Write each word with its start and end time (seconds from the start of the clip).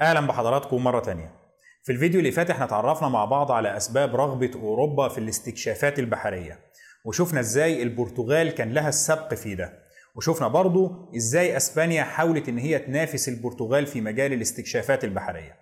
أهلا 0.00 0.20
بحضراتكم 0.20 0.84
مرة 0.84 1.00
تانية. 1.00 1.34
في 1.82 1.92
الفيديو 1.92 2.18
اللي 2.18 2.30
فات 2.32 2.50
إحنا 2.50 2.64
اتعرفنا 2.64 3.08
مع 3.08 3.24
بعض 3.24 3.52
على 3.52 3.76
أسباب 3.76 4.16
رغبة 4.16 4.50
أوروبا 4.54 5.08
في 5.08 5.18
الاستكشافات 5.18 5.98
البحرية 5.98 6.58
وشفنا 7.04 7.40
إزاي 7.40 7.82
البرتغال 7.82 8.50
كان 8.50 8.72
لها 8.72 8.88
السبق 8.88 9.34
في 9.34 9.54
ده 9.54 9.72
وشفنا 10.16 10.48
برضو 10.48 11.10
إزاي 11.16 11.56
أسبانيا 11.56 12.02
حاولت 12.02 12.48
إن 12.48 12.58
هي 12.58 12.78
تنافس 12.78 13.28
البرتغال 13.28 13.86
في 13.86 14.00
مجال 14.00 14.32
الاستكشافات 14.32 15.04
البحرية. 15.04 15.56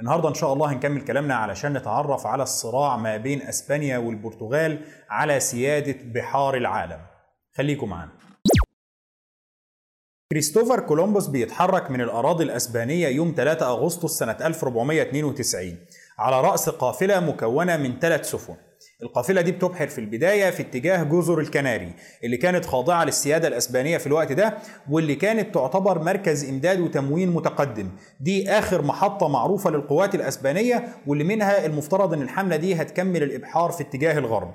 النهارده 0.00 0.28
إن 0.28 0.34
شاء 0.34 0.52
الله 0.52 0.72
هنكمل 0.72 1.00
كلامنا 1.00 1.34
علشان 1.34 1.72
نتعرف 1.72 2.26
على 2.26 2.42
الصراع 2.42 2.96
ما 2.96 3.16
بين 3.16 3.42
أسبانيا 3.42 3.98
والبرتغال 3.98 4.84
على 5.10 5.40
سيادة 5.40 5.96
بحار 6.04 6.56
العالم. 6.56 7.00
خليكم 7.56 7.88
معانا. 7.88 8.12
كريستوفر 10.32 10.80
كولومبوس 10.80 11.26
بيتحرك 11.26 11.90
من 11.90 12.00
الأراضي 12.00 12.44
الأسبانية 12.44 13.08
يوم 13.08 13.34
3 13.36 13.66
أغسطس 13.68 14.18
سنة 14.18 14.36
1492 14.42 15.76
على 16.18 16.40
رأس 16.40 16.68
قافلة 16.68 17.20
مكونة 17.20 17.76
من 17.76 17.98
ثلاث 18.00 18.30
سفن. 18.30 18.54
القافلة 19.02 19.40
دي 19.40 19.52
بتبحر 19.52 19.86
في 19.86 19.98
البداية 19.98 20.50
في 20.50 20.62
اتجاه 20.62 21.02
جزر 21.02 21.38
الكناري 21.40 21.92
اللي 22.24 22.36
كانت 22.36 22.64
خاضعة 22.64 23.04
للسيادة 23.04 23.48
الأسبانية 23.48 23.98
في 23.98 24.06
الوقت 24.06 24.32
ده 24.32 24.58
واللي 24.90 25.14
كانت 25.14 25.54
تعتبر 25.54 25.98
مركز 26.02 26.48
إمداد 26.48 26.80
وتموين 26.80 27.30
متقدم. 27.30 27.90
دي 28.20 28.50
آخر 28.50 28.82
محطة 28.82 29.28
معروفة 29.28 29.70
للقوات 29.70 30.14
الأسبانية 30.14 30.88
واللي 31.06 31.24
منها 31.24 31.66
المفترض 31.66 32.12
أن 32.12 32.22
الحملة 32.22 32.56
دي 32.56 32.74
هتكمل 32.74 33.22
الإبحار 33.22 33.70
في 33.70 33.82
اتجاه 33.82 34.18
الغرب. 34.18 34.54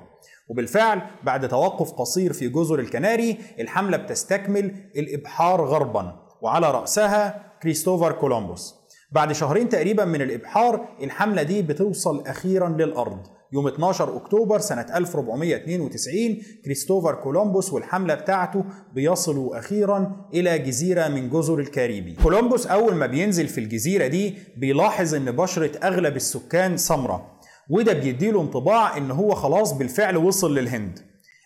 وبالفعل 0.51 1.01
بعد 1.23 1.47
توقف 1.47 1.91
قصير 1.91 2.33
في 2.33 2.47
جزر 2.49 2.79
الكناري 2.79 3.37
الحملة 3.59 3.97
بتستكمل 3.97 4.75
الإبحار 4.95 5.65
غربا 5.65 6.15
وعلى 6.41 6.71
رأسها 6.71 7.51
كريستوفر 7.63 8.11
كولومبوس. 8.11 8.75
بعد 9.11 9.31
شهرين 9.31 9.69
تقريبا 9.69 10.05
من 10.05 10.21
الإبحار 10.21 10.87
الحملة 11.03 11.43
دي 11.43 11.61
بتوصل 11.61 12.27
أخيرا 12.27 12.69
للأرض. 12.69 13.19
يوم 13.53 13.67
12 13.67 14.17
أكتوبر 14.17 14.59
سنة 14.59 14.85
1492 14.95 16.41
كريستوفر 16.65 17.15
كولومبوس 17.15 17.73
والحملة 17.73 18.13
بتاعته 18.15 18.63
بيصلوا 18.93 19.59
أخيرا 19.59 20.25
إلى 20.33 20.59
جزيرة 20.59 21.07
من 21.07 21.29
جزر 21.29 21.59
الكاريبي. 21.59 22.13
كولومبوس 22.23 22.67
أول 22.67 22.95
ما 22.95 23.05
بينزل 23.05 23.47
في 23.47 23.57
الجزيرة 23.57 24.07
دي 24.07 24.33
بيلاحظ 24.57 25.15
إن 25.15 25.31
بشرة 25.31 25.71
أغلب 25.87 26.15
السكان 26.15 26.77
سمراء. 26.77 27.40
وده 27.71 27.93
بيديله 27.93 28.41
انطباع 28.41 28.97
إن 28.97 29.11
هو 29.11 29.35
خلاص 29.35 29.73
بالفعل 29.73 30.17
وصل 30.17 30.55
للهند. 30.55 30.99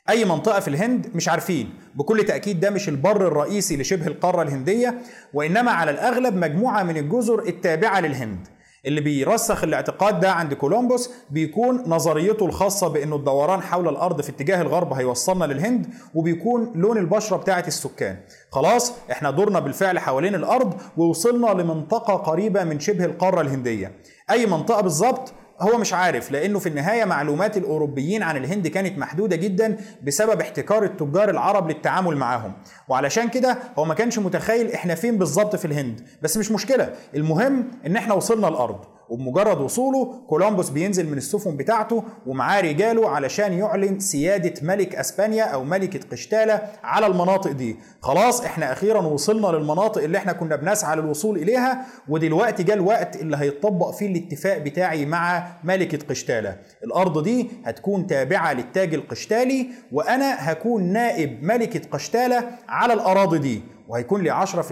أي 0.10 0.26
منطقة 0.26 0.60
في 0.60 0.68
الهند 0.68 1.08
مش 1.16 1.30
عارفين. 1.30 1.70
بكل 1.96 2.24
تأكيد 2.24 2.60
ده 2.60 2.70
مش 2.70 2.90
البر 2.90 3.28
الرئيسي 3.28 3.78
لشبه 3.78 4.08
القارة 4.08 4.42
الهندية 4.42 5.02
وإنما 5.34 5.72
على 5.72 5.92
الأغلب 5.92 6.36
مجموعة 6.36 6.84
من 6.84 6.98
الجزر 6.98 7.40
التابعة 7.48 8.00
للهند. 8.00 8.48
اللي 8.86 9.02
بيرسخ 9.02 9.64
الاعتقاد 9.64 10.20
ده 10.20 10.32
عند 10.32 10.54
كولومبوس 10.54 11.10
بيكون 11.30 11.84
نظريته 11.88 12.46
الخاصة 12.46 12.88
بأنه 12.88 13.16
الدوران 13.16 13.62
حول 13.62 13.88
الأرض 13.90 14.22
في 14.22 14.30
اتجاه 14.30 14.62
الغرب 14.62 14.94
هيوصلنا 14.94 15.46
للهند 15.46 15.88
وبيكون 16.14 16.72
لون 16.76 16.98
البشرة 16.98 17.38
بتاعة 17.38 17.64
السكان. 17.68 18.18
خلاص 18.52 18.94
إحنا 19.12 19.32
دورنا 19.32 19.60
بالفعل 19.60 20.00
حوالين 20.00 20.36
الأرض 20.36 20.74
ووصلنا 20.98 21.48
لمنطقة 21.62 22.14
قريبة 22.14 22.64
من 22.64 22.80
شبه 22.80 23.06
القارة 23.06 23.42
الهندية. 23.42 23.92
أي 24.30 24.46
منطقة 24.46 24.82
بالظبط 24.82 25.34
هو 25.62 25.78
مش 25.78 25.94
عارف 25.94 26.32
لأنه 26.32 26.60
في 26.60 26.70
النهاية 26.70 27.06
معلومات 27.06 27.58
الأوروبيين 27.58 28.24
عن 28.24 28.38
الهند 28.38 28.68
كانت 28.68 28.98
محدودة 28.98 29.36
جدا 29.36 29.78
بسبب 30.04 30.42
احتكار 30.42 30.84
التجار 30.84 31.30
العرب 31.30 31.68
للتعامل 31.70 32.18
معاهم. 32.18 32.54
وعلشان 32.88 33.30
كده 33.30 33.58
هو 33.80 33.86
ما 33.86 33.94
كانش 33.94 34.20
متخيل 34.20 34.72
إحنا 34.72 34.96
فين 34.96 35.18
بالظبط 35.18 35.56
في 35.56 35.66
الهند. 35.66 36.08
بس 36.22 36.38
مش 36.38 36.52
مشكلة 36.52 36.94
المهم 37.16 37.72
إن 37.86 37.96
إحنا 37.96 38.14
وصلنا 38.14 38.48
الأرض. 38.48 38.95
وبمجرد 39.10 39.62
وصوله 39.62 40.14
كولومبوس 40.28 40.70
بينزل 40.70 41.10
من 41.10 41.18
السفن 41.18 41.58
بتاعته 41.58 42.04
ومعاه 42.26 42.62
رجاله 42.62 43.10
علشان 43.10 43.54
يعلن 43.54 44.00
سيادة 44.00 44.54
ملك 44.62 44.96
أسبانيا 44.96 45.44
أو 45.44 45.64
ملكة 45.64 46.00
قشتالة 46.12 46.62
على 46.84 47.08
المناطق 47.08 47.52
دي. 47.52 47.76
خلاص 48.02 48.42
إحنا 48.42 48.72
أخيرا 48.72 49.02
وصلنا 49.02 49.48
للمناطق 49.48 50.04
اللي 50.04 50.18
إحنا 50.18 50.34
كنا 50.34 50.56
بنسعى 50.56 50.96
للوصول 50.96 51.38
إليها 51.38 51.86
ودلوقتي 52.10 52.64
جاء 52.64 52.76
الوقت 52.76 53.16
اللي 53.16 53.38
هيتطبق 53.38 53.92
فيه 53.92 54.08
الاتفاق 54.08 54.58
بتاعي 54.58 55.06
مع 55.06 55.48
ملكة 55.64 56.00
قشتالة 56.10 56.58
الأرض 56.84 57.24
دي 57.24 57.50
هتكون 57.66 58.08
تابعة 58.08 58.54
للتاج 58.54 58.94
القشتالي 58.94 59.68
وأنا 59.92 60.52
هكون 60.52 60.84
نائب 60.84 61.44
ملكة 61.44 61.82
قشتالة 61.92 62.44
على 62.70 62.94
الأراضي 62.94 63.38
دي. 63.40 63.62
وهيكون 63.88 64.22
لي 64.22 64.46
10% 64.46 64.72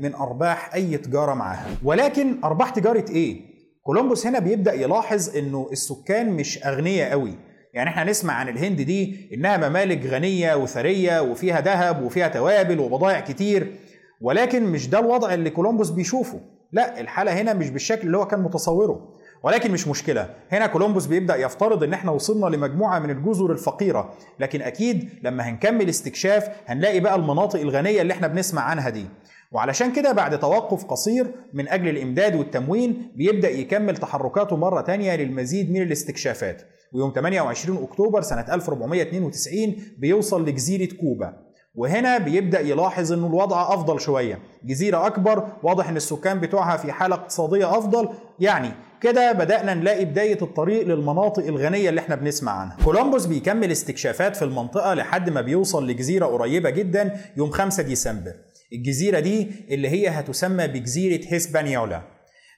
من 0.00 0.14
أرباح 0.14 0.74
أي 0.74 0.96
تجارة 0.96 1.34
معاها. 1.34 1.66
ولكن 1.84 2.36
أرباح 2.44 2.70
تجارة 2.70 3.04
إيه؟ 3.10 3.40
كولومبوس 3.82 4.26
هنا 4.26 4.38
بيبدأ 4.38 4.72
يلاحظ 4.72 5.36
إنه 5.36 5.68
السكان 5.72 6.32
مش 6.32 6.66
أغنياء 6.66 7.10
قوي. 7.10 7.34
يعني 7.74 7.90
إحنا 7.90 8.04
نسمع 8.04 8.34
عن 8.34 8.48
الهند 8.48 8.80
دي 8.80 9.30
إنها 9.34 9.68
ممالك 9.68 10.06
غنية 10.06 10.54
وثرية 10.54 11.20
وفيها 11.22 11.60
ذهب 11.60 12.02
وفيها 12.02 12.28
توابل 12.28 12.80
وبضائع 12.80 13.20
كتير. 13.20 13.72
ولكن 14.20 14.64
مش 14.64 14.88
ده 14.88 14.98
الوضع 14.98 15.34
اللي 15.34 15.50
كولومبوس 15.50 15.90
بيشوفه. 15.90 16.40
لا 16.72 17.00
الحالة 17.00 17.32
هنا 17.32 17.52
مش 17.52 17.70
بالشكل 17.70 18.06
اللي 18.06 18.18
هو 18.18 18.26
كان 18.26 18.40
متصوره. 18.42 19.08
ولكن 19.42 19.70
مش 19.72 19.88
مشكلة. 19.88 20.30
هنا 20.52 20.66
كولومبوس 20.66 21.06
بيبدأ 21.06 21.36
يفترض 21.36 21.82
إن 21.82 21.92
إحنا 21.92 22.10
وصلنا 22.10 22.46
لمجموعة 22.56 22.98
من 22.98 23.10
الجزر 23.10 23.52
الفقيرة. 23.52 24.14
لكن 24.40 24.62
أكيد 24.62 25.08
لما 25.22 25.48
هنكمل 25.48 25.88
استكشاف 25.88 26.48
هنلاقي 26.66 27.00
بقى 27.00 27.14
المناطق 27.16 27.60
الغنية 27.60 28.02
اللي 28.02 28.12
إحنا 28.12 28.26
بنسمع 28.26 28.62
عنها 28.62 28.88
دي. 28.90 29.06
وعلشان 29.52 29.92
كده 29.92 30.12
بعد 30.12 30.38
توقف 30.38 30.84
قصير 30.84 31.26
من 31.52 31.68
أجل 31.68 31.88
الإمداد 31.88 32.36
والتموين 32.36 33.12
بيبدأ 33.16 33.50
يكمل 33.50 33.96
تحركاته 33.96 34.56
مرة 34.56 34.80
تانية 34.80 35.16
للمزيد 35.16 35.70
من 35.70 35.82
الاستكشافات. 35.82 36.62
ويوم 36.94 37.12
28 37.14 37.82
أكتوبر 37.82 38.22
سنة 38.22 38.54
1492 38.54 39.76
بيوصل 39.98 40.44
لجزيرة 40.48 40.88
كوبا. 40.96 41.32
وهنا 41.74 42.18
بيبدأ 42.18 42.60
يلاحظ 42.60 43.12
إنه 43.12 43.26
الوضع 43.26 43.74
أفضل 43.74 44.00
شوية. 44.00 44.38
جزيرة 44.64 45.06
أكبر 45.06 45.46
واضح 45.62 45.88
إن 45.88 45.96
السكان 45.96 46.40
بتوعها 46.40 46.76
في 46.76 46.92
حالة 46.92 47.14
اقتصادية 47.14 47.78
أفضل. 47.78 48.08
يعني 48.40 48.70
كده 49.00 49.32
بدأنا 49.32 49.74
نلاقي 49.74 50.04
بداية 50.04 50.42
الطريق 50.42 50.86
للمناطق 50.86 51.46
الغنية 51.46 51.88
اللي 51.88 52.00
إحنا 52.00 52.14
بنسمع 52.14 52.52
عنها. 52.52 52.76
كولومبوس 52.84 53.26
بيكمل 53.26 53.72
استكشافات 53.72 54.36
في 54.36 54.44
المنطقة 54.44 54.94
لحد 54.94 55.30
ما 55.30 55.40
بيوصل 55.40 55.86
لجزيرة 55.86 56.26
قريبة 56.26 56.70
جدا 56.70 57.16
يوم 57.36 57.50
5 57.50 57.82
ديسمبر. 57.82 58.32
الجزيرة 58.72 59.20
دي 59.20 59.50
اللي 59.70 59.88
هي 59.88 60.08
هتسمى 60.08 60.66
بجزيرة 60.66 61.20
هيسبانيولا. 61.28 62.02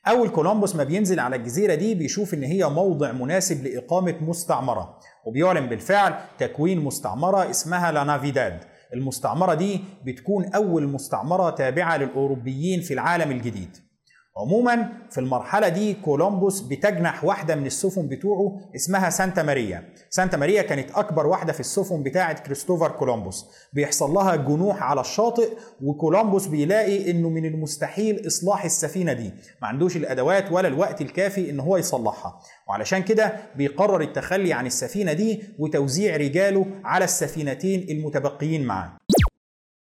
أول 0.08 0.28
كولومبوس 0.28 0.76
ما 0.76 0.84
بينزل 0.84 1.20
على 1.20 1.36
الجزيرة 1.36 1.74
دي 1.74 1.94
بيشوف 1.94 2.34
إن 2.34 2.42
هي 2.42 2.68
موضع 2.68 3.12
مناسب 3.12 3.66
لإقامة 3.66 4.14
مستعمرة 4.20 4.98
وبيعلن 5.26 5.66
بالفعل 5.66 6.14
تكوين 6.38 6.80
مستعمرة 6.80 7.50
اسمها 7.50 7.92
لا 7.92 8.04
نافيداد. 8.04 8.60
المستعمرة 8.94 9.54
دي 9.54 9.80
بتكون 10.06 10.44
أول 10.54 10.88
مستعمرة 10.88 11.50
تابعة 11.50 11.96
للأوروبيين 11.96 12.80
في 12.80 12.94
العالم 12.94 13.30
الجديد. 13.30 13.76
عموما 14.36 14.88
في 15.10 15.18
المرحلة 15.20 15.68
دي 15.68 15.94
كولومبوس 15.94 16.60
بتجنح 16.60 17.24
واحدة 17.24 17.54
من 17.54 17.66
السفن 17.66 18.08
بتوعه 18.08 18.60
اسمها 18.76 19.10
سانتا 19.10 19.42
ماريا. 19.42 19.92
سانتا 20.10 20.36
ماريا 20.36 20.62
كانت 20.62 20.90
أكبر 20.90 21.26
واحدة 21.26 21.52
في 21.52 21.60
السفن 21.60 22.02
بتاعة 22.02 22.42
كريستوفر 22.42 22.90
كولومبوس. 22.90 23.46
بيحصل 23.72 24.10
لها 24.10 24.36
جنوح 24.36 24.82
على 24.82 25.00
الشاطئ 25.00 25.48
وكولومبوس 25.82 26.46
بيلاقي 26.46 27.10
إنه 27.10 27.28
من 27.28 27.44
المستحيل 27.44 28.26
إصلاح 28.26 28.64
السفينة 28.64 29.12
دي. 29.12 29.32
ما 29.62 29.68
عندوش 29.68 29.96
الأدوات 29.96 30.52
ولا 30.52 30.68
الوقت 30.68 31.00
الكافي 31.00 31.50
إن 31.50 31.60
هو 31.60 31.76
يصلحها. 31.76 32.40
وعلشان 32.68 33.02
كده 33.02 33.36
بيقرر 33.56 34.00
التخلي 34.00 34.52
عن 34.52 34.66
السفينة 34.66 35.12
دي 35.12 35.42
وتوزيع 35.58 36.16
رجاله 36.16 36.66
على 36.84 37.04
السفينتين 37.04 37.86
المتبقيين 37.90 38.64
معاه. 38.64 38.92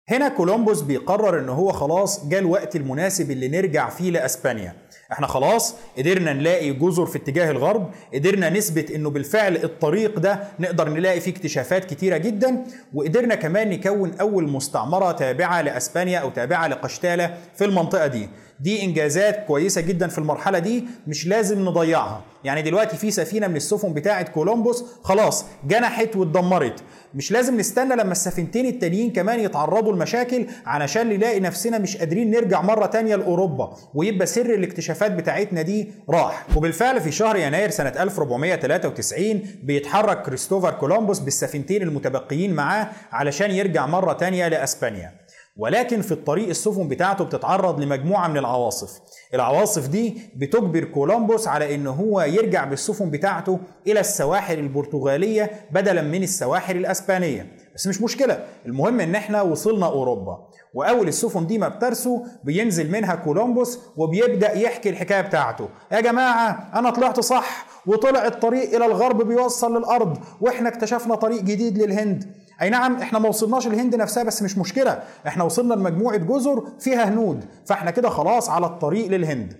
هنا 0.09 0.27
كولومبوس 0.29 0.81
بيقرر 0.81 1.39
إن 1.39 1.49
هو 1.49 1.71
خلاص 1.71 2.27
جاء 2.27 2.39
الوقت 2.39 2.75
المناسب 2.75 3.31
اللي 3.31 3.47
نرجع 3.47 3.89
فيه 3.89 4.11
لأسبانيا. 4.11 4.75
إحنا 5.11 5.27
خلاص 5.27 5.75
قدرنا 5.97 6.33
نلاقي 6.33 6.73
جزر 6.73 7.05
في 7.05 7.17
اتجاه 7.17 7.51
الغرب 7.51 7.91
قدرنا 8.13 8.49
نثبت 8.49 8.91
إنه 8.91 9.09
بالفعل 9.09 9.55
الطريق 9.55 10.19
ده 10.19 10.39
نقدر 10.59 10.89
نلاقي 10.89 11.19
فيه 11.19 11.31
اكتشافات 11.31 11.85
كتيرة 11.85 12.17
جدا 12.17 12.63
وقدرنا 12.93 13.35
كمان 13.35 13.69
نكون 13.69 14.11
أول 14.21 14.49
مستعمرة 14.51 15.11
تابعة 15.11 15.61
لأسبانيا 15.61 16.19
أو 16.19 16.29
تابعة 16.29 16.67
لقشتالة 16.67 17.37
في 17.55 17.65
المنطقة 17.65 18.07
دي. 18.07 18.29
دي 18.59 18.83
إنجازات 18.83 19.45
كويسة 19.47 19.81
جدا 19.81 20.07
في 20.07 20.17
المرحلة 20.17 20.59
دي 20.59 20.83
مش 21.07 21.27
لازم 21.27 21.65
نضيعها. 21.65 22.21
يعني 22.43 22.61
دلوقتي 22.61 22.97
في 22.97 23.11
سفينة 23.11 23.47
من 23.47 23.55
السفن 23.55 23.93
بتاعه 23.93 24.23
كولومبوس 24.31 24.85
خلاص 25.03 25.45
جنحت 25.67 26.15
واتدمرت. 26.15 26.83
مش 27.13 27.31
لازم 27.31 27.57
نستنى 27.57 27.95
لما 27.95 28.11
السفينتين 28.11 28.65
التانيين 28.65 29.11
كمان 29.13 29.39
يتعرضوا 29.39 29.93
لمشاكل 29.93 30.45
علشان 30.65 31.09
نلاقي 31.09 31.39
نفسنا 31.39 31.77
مش 31.77 31.97
قادرين 31.97 32.31
نرجع 32.31 32.61
مرة 32.61 32.85
تانية 32.85 33.15
لأوروبا 33.15 33.75
ويبقى 33.93 34.27
سر 34.27 34.53
الاكتشافات 34.53 35.11
بتاعتنا 35.11 35.61
دي 35.61 35.91
راح. 36.09 36.45
وبالفعل 36.55 37.01
في 37.01 37.11
شهر 37.11 37.35
يناير 37.37 37.69
سنة 37.69 37.89
1493 37.89 39.41
بيتحرك 39.63 40.21
كريستوفر 40.21 40.71
كولومبوس 40.71 41.19
بالسفينتين 41.19 41.81
المتبقيين 41.81 42.53
معاه 42.53 42.89
علشان 43.11 43.51
يرجع 43.51 43.85
مرة 43.85 44.13
تانية 44.13 44.47
لأسبانيا. 44.47 45.24
ولكن 45.57 46.01
في 46.01 46.11
الطريق 46.11 46.49
السفن 46.49 46.87
بتاعته 46.87 47.23
بتتعرض 47.25 47.79
لمجموعة 47.79 48.27
من 48.27 48.37
العواصف. 48.37 48.99
العواصف 49.33 49.87
دي 49.87 50.17
بتجبر 50.35 50.83
كولومبوس 50.83 51.47
على 51.47 51.75
إن 51.75 51.87
هو 51.87 52.21
يرجع 52.21 52.63
بالسفن 52.65 53.09
بتاعته 53.09 53.59
إلى 53.87 53.99
السواحل 53.99 54.59
البرتغالية 54.59 55.51
بدلا 55.71 56.01
من 56.01 56.23
السواحل 56.23 56.77
الأسبانية. 56.77 57.51
بس 57.75 57.87
مش 57.87 58.01
مشكلة 58.01 58.45
المهم 58.65 58.99
إن 58.99 59.15
إحنا 59.15 59.41
وصلنا 59.41 59.85
أوروبا. 59.85 60.47
وأول 60.73 61.07
السفن 61.07 61.47
دي 61.47 61.57
ما 61.57 61.67
بترسو 61.67 62.23
بينزل 62.43 62.91
منها 62.91 63.15
كولومبوس 63.15 63.79
وبيبدأ 63.97 64.53
يحكي 64.53 64.89
الحكاية 64.89 65.21
بتاعته. 65.21 65.69
يا 65.91 65.99
جماعة 65.99 66.69
أنا 66.73 66.89
طلعت 66.89 67.19
صح 67.19 67.65
وطلع 67.87 68.25
الطريق 68.27 68.75
إلى 68.75 68.85
الغرب 68.85 69.27
بيوصل 69.27 69.77
للأرض 69.77 70.17
وإحنا 70.41 70.69
اكتشفنا 70.69 71.15
طريق 71.15 71.41
جديد 71.41 71.77
للهند. 71.77 72.31
أي 72.61 72.69
نعم 72.69 72.95
إحنا 72.95 73.19
ما 73.19 73.29
وصلناش 73.29 73.67
الهند 73.67 73.95
نفسها 73.95 74.23
بس 74.23 74.41
مش 74.43 74.57
مشكلة. 74.57 75.03
إحنا 75.27 75.43
وصلنا 75.43 75.73
لمجموعة 75.73 76.17
جزر 76.17 76.63
فيها 76.79 77.09
هنود. 77.09 77.45
فإحنا 77.65 77.91
كده 77.91 78.09
خلاص 78.09 78.49
على 78.49 78.65
الطريق 78.65 79.07
للهند. 79.07 79.53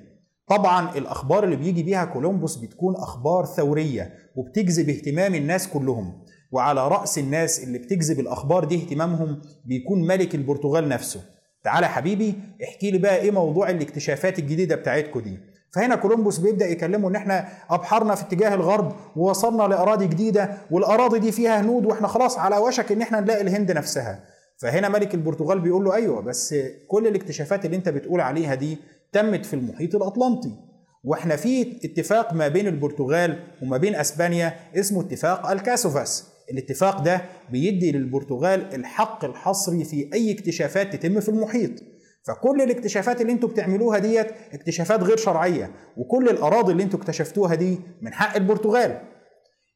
طبعا 0.47 0.97
الأخبار 0.97 1.43
اللي 1.43 1.55
بيجي 1.55 1.83
بيها 1.83 2.05
كولومبوس 2.05 2.55
بتكون 2.55 2.95
أخبار 2.95 3.45
ثورية 3.45 4.13
وبتجذب 4.35 4.89
اهتمام 4.89 5.35
الناس 5.35 5.67
كلهم. 5.67 6.21
وعلى 6.51 6.87
رأس 6.87 7.17
الناس 7.17 7.63
اللي 7.63 7.77
بتجذب 7.77 8.19
الأخبار 8.19 8.63
دي 8.63 8.75
اهتمامهم 8.75 9.41
بيكون 9.65 10.07
ملك 10.07 10.35
البرتغال 10.35 10.89
نفسه. 10.89 11.21
تعالى 11.63 11.87
حبيبي 11.87 12.33
احكي 12.63 12.91
لي 12.91 12.97
بقى 12.97 13.17
إيه 13.17 13.31
موضوع 13.31 13.69
الاكتشافات 13.69 14.39
الجديدة 14.39 14.75
بتاعتكم 14.75 15.19
دي. 15.19 15.37
فهنا 15.75 15.95
كولومبوس 15.95 16.37
بيبدأ 16.37 16.67
يكلمه 16.67 17.09
إن 17.09 17.15
إحنا 17.15 17.47
أبحرنا 17.69 18.15
في 18.15 18.23
اتجاه 18.23 18.53
الغرب 18.53 18.95
ووصلنا 19.15 19.63
لأراضي 19.63 20.07
جديدة 20.07 20.57
والأراضي 20.71 21.19
دي 21.19 21.31
فيها 21.31 21.61
هنود 21.61 21.85
وإحنا 21.85 22.07
خلاص 22.07 22.37
على 22.37 22.57
وشك 22.57 22.91
إن 22.91 23.01
إحنا 23.01 23.19
نلاقي 23.19 23.41
الهند 23.41 23.71
نفسها. 23.71 24.23
فهنا 24.57 24.89
ملك 24.89 25.13
البرتغال 25.13 25.59
بيقول 25.59 25.83
له 25.85 25.93
أيوه 25.95 26.21
بس 26.21 26.55
كل 26.87 27.07
الاكتشافات 27.07 27.65
اللي 27.65 27.77
أنت 27.77 27.89
بتقول 27.89 28.21
عليها 28.21 28.55
دي 28.55 28.77
تمت 29.11 29.45
في 29.45 29.53
المحيط 29.53 29.95
الأطلنطي. 29.95 30.51
وإحنا 31.03 31.35
في 31.35 31.79
اتفاق 31.85 32.33
ما 32.33 32.47
بين 32.47 32.67
البرتغال 32.67 33.39
وما 33.61 33.77
بين 33.77 33.95
أسبانيا 33.95 34.53
اسمه 34.75 35.01
اتفاق 35.01 35.51
الكاسوفاس. 35.51 36.25
الاتفاق 36.51 37.01
ده 37.01 37.21
بيدي 37.51 37.91
للبرتغال 37.91 38.75
الحق 38.75 39.25
الحصري 39.25 39.83
في 39.83 40.09
أي 40.13 40.31
اكتشافات 40.31 40.95
تتم 40.95 41.19
في 41.19 41.29
المحيط. 41.29 41.71
فكل 42.27 42.61
الاكتشافات 42.61 43.21
اللي 43.21 43.31
أنتوا 43.31 43.49
بتعملوها 43.49 43.99
ديت 43.99 44.27
اكتشافات 44.53 45.03
غير 45.03 45.17
شرعية 45.17 45.71
وكل 45.97 46.29
الأراضي 46.29 46.71
اللي 46.71 46.83
أنتوا 46.83 46.99
اكتشفتوها 46.99 47.55
دي 47.55 47.79
من 48.01 48.13
حق 48.13 48.35
البرتغال. 48.35 49.01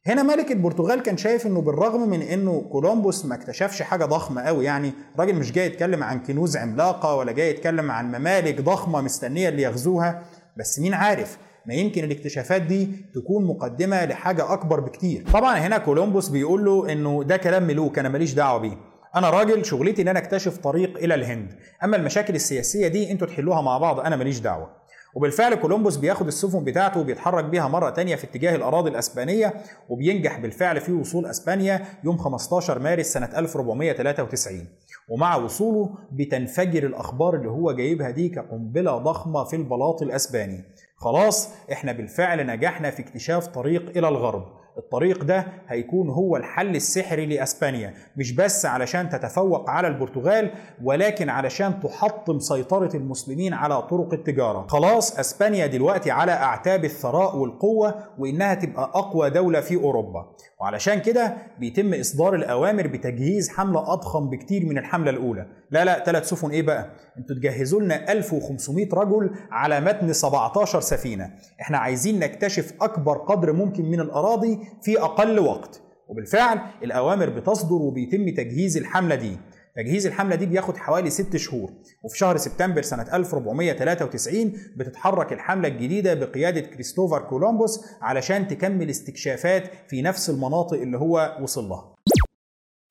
هنا 0.06 0.22
ملك 0.22 0.52
البرتغال 0.52 1.02
كان 1.02 1.16
شايف 1.16 1.46
إنه 1.46 1.60
بالرغم 1.60 2.08
من 2.08 2.22
إنه 2.22 2.60
كولومبوس 2.72 3.26
ما 3.26 3.34
اكتشفش 3.34 3.82
حاجة 3.82 4.04
ضخمة 4.04 4.42
قوي 4.42 4.64
يعني 4.64 4.92
راجل 5.18 5.34
مش 5.34 5.52
جاي 5.52 5.66
يتكلم 5.66 6.02
عن 6.02 6.20
كنوز 6.22 6.56
عملاقة 6.56 7.14
ولا 7.16 7.32
جاي 7.32 7.50
يتكلم 7.50 7.90
عن 7.90 8.08
ممالك 8.12 8.60
ضخمة 8.60 9.00
مستنية 9.00 9.48
اللي 9.48 9.62
يغزوها 9.62 10.22
بس 10.58 10.78
مين 10.78 10.94
عارف 10.94 11.38
ما 11.66 11.74
يمكن 11.74 12.04
الاكتشافات 12.04 12.62
دي 12.62 12.88
تكون 13.14 13.44
مقدمة 13.44 14.04
لحاجة 14.04 14.52
أكبر 14.52 14.80
بكتير. 14.80 15.24
طبعا 15.32 15.58
هنا 15.58 15.78
كولومبوس 15.78 16.28
بيقول 16.28 16.64
له 16.64 16.92
إنه 16.92 17.22
ده 17.24 17.36
كلام 17.36 17.62
ملوك 17.62 17.98
أنا 17.98 18.08
ماليش 18.08 18.34
دعوة 18.34 18.58
بيه. 18.58 18.89
أنا 19.16 19.30
راجل 19.30 19.64
شغلتي 19.64 20.02
إن 20.02 20.08
أنا 20.08 20.18
أكتشف 20.18 20.56
طريق 20.56 20.98
إلى 20.98 21.14
الهند. 21.14 21.54
أما 21.84 21.96
المشاكل 21.96 22.34
السياسية 22.34 22.88
دي 22.88 23.12
أنتوا 23.12 23.26
تحلوها 23.26 23.60
مع 23.60 23.78
بعض 23.78 24.00
أنا 24.00 24.16
ماليش 24.16 24.38
دعوة. 24.38 24.80
وبالفعل 25.14 25.54
كولومبوس 25.54 25.96
بياخد 25.96 26.26
السفن 26.26 26.64
بتاعته 26.64 27.00
وبيتحرك 27.00 27.44
بيها 27.44 27.68
مرة 27.68 27.90
تانية 27.90 28.16
في 28.16 28.24
اتجاه 28.24 28.56
الأراضي 28.56 28.90
الأسبانية 28.90 29.54
وبينجح 29.88 30.38
بالفعل 30.38 30.80
في 30.80 30.92
وصول 30.92 31.26
أسبانيا 31.26 31.84
يوم 32.04 32.18
15 32.18 32.78
مارس 32.78 33.06
سنة 33.06 33.30
1493 33.36 34.66
ومع 35.08 35.36
وصوله 35.36 35.90
بتنفجر 36.12 36.86
الأخبار 36.86 37.34
اللي 37.36 37.48
هو 37.50 37.72
جايبها 37.72 38.10
دي 38.10 38.28
كقنبلة 38.28 38.98
ضخمة 38.98 39.44
في 39.44 39.56
البلاط 39.56 40.02
الأسباني. 40.02 40.64
خلاص 40.96 41.48
إحنا 41.72 41.92
بالفعل 41.92 42.46
نجحنا 42.46 42.90
في 42.90 43.02
اكتشاف 43.02 43.46
طريق 43.46 43.90
إلى 43.96 44.08
الغرب. 44.08 44.59
الطريق 44.80 45.24
ده 45.24 45.46
هيكون 45.68 46.08
هو 46.10 46.36
الحل 46.36 46.76
السحري 46.76 47.26
لأسبانيا. 47.26 47.94
مش 48.16 48.32
بس 48.32 48.66
علشان 48.66 49.08
تتفوق 49.08 49.70
على 49.70 49.88
البرتغال 49.88 50.50
ولكن 50.84 51.28
علشان 51.28 51.80
تحطم 51.80 52.38
سيطرة 52.38 52.90
المسلمين 52.96 53.54
على 53.54 53.82
طرق 53.82 54.12
التجارة. 54.12 54.66
خلاص 54.66 55.18
أسبانيا 55.18 55.66
دلوقتي 55.66 56.10
على 56.10 56.32
أعتاب 56.32 56.84
الثراء 56.84 57.36
والقوة 57.36 57.94
وإنها 58.18 58.54
تبقى 58.54 58.90
أقوى 58.94 59.30
دولة 59.30 59.60
في 59.60 59.76
أوروبا. 59.76 60.26
وعلشان 60.60 61.00
كده 61.00 61.36
بيتم 61.58 61.94
إصدار 61.94 62.34
الأوامر 62.34 62.86
بتجهيز 62.86 63.50
حملة 63.50 63.92
أضخم 63.92 64.30
بكتير 64.30 64.66
من 64.66 64.78
الحملة 64.78 65.10
الأولى. 65.10 65.46
لا 65.70 65.84
لا 65.84 66.04
ثلاث 66.04 66.28
سفن 66.28 66.50
إيه 66.50 66.62
بقى؟ 66.62 66.90
أنتوا 67.18 67.36
تجهزوا 67.36 67.80
لنا 67.80 68.12
1500 68.12 68.88
رجل 68.92 69.30
على 69.50 69.80
متن 69.80 70.12
17 70.12 70.80
سفينة. 70.80 71.30
إحنا 71.60 71.78
عايزين 71.78 72.18
نكتشف 72.18 72.72
أكبر 72.80 73.18
قدر 73.18 73.52
ممكن 73.52 73.84
من 73.84 74.00
الأراضي 74.00 74.58
في 74.82 75.00
أقل 75.02 75.38
وقت. 75.38 75.82
وبالفعل 76.08 76.58
الأوامر 76.84 77.30
بتصدر 77.30 77.74
وبيتم 77.74 78.28
تجهيز 78.34 78.76
الحملة 78.76 79.14
دي. 79.14 79.36
تجهيز 79.76 80.06
الحملة 80.06 80.36
دي 80.36 80.46
بياخد 80.46 80.76
حوالي 80.76 81.10
ست 81.10 81.36
شهور 81.36 81.70
وفي 82.02 82.18
شهر 82.18 82.36
سبتمبر 82.36 82.82
سنة 82.82 83.06
1493 83.14 84.52
بتتحرك 84.76 85.32
الحملة 85.32 85.68
الجديدة 85.68 86.14
بقيادة 86.14 86.60
كريستوفر 86.60 87.22
كولومبوس 87.22 87.84
علشان 88.02 88.48
تكمل 88.48 88.90
استكشافات 88.90 89.70
في 89.88 90.02
نفس 90.02 90.30
المناطق 90.30 90.74
اللي 90.80 90.98
هو 90.98 91.36
وصل 91.42 91.68
لها. 91.68 91.94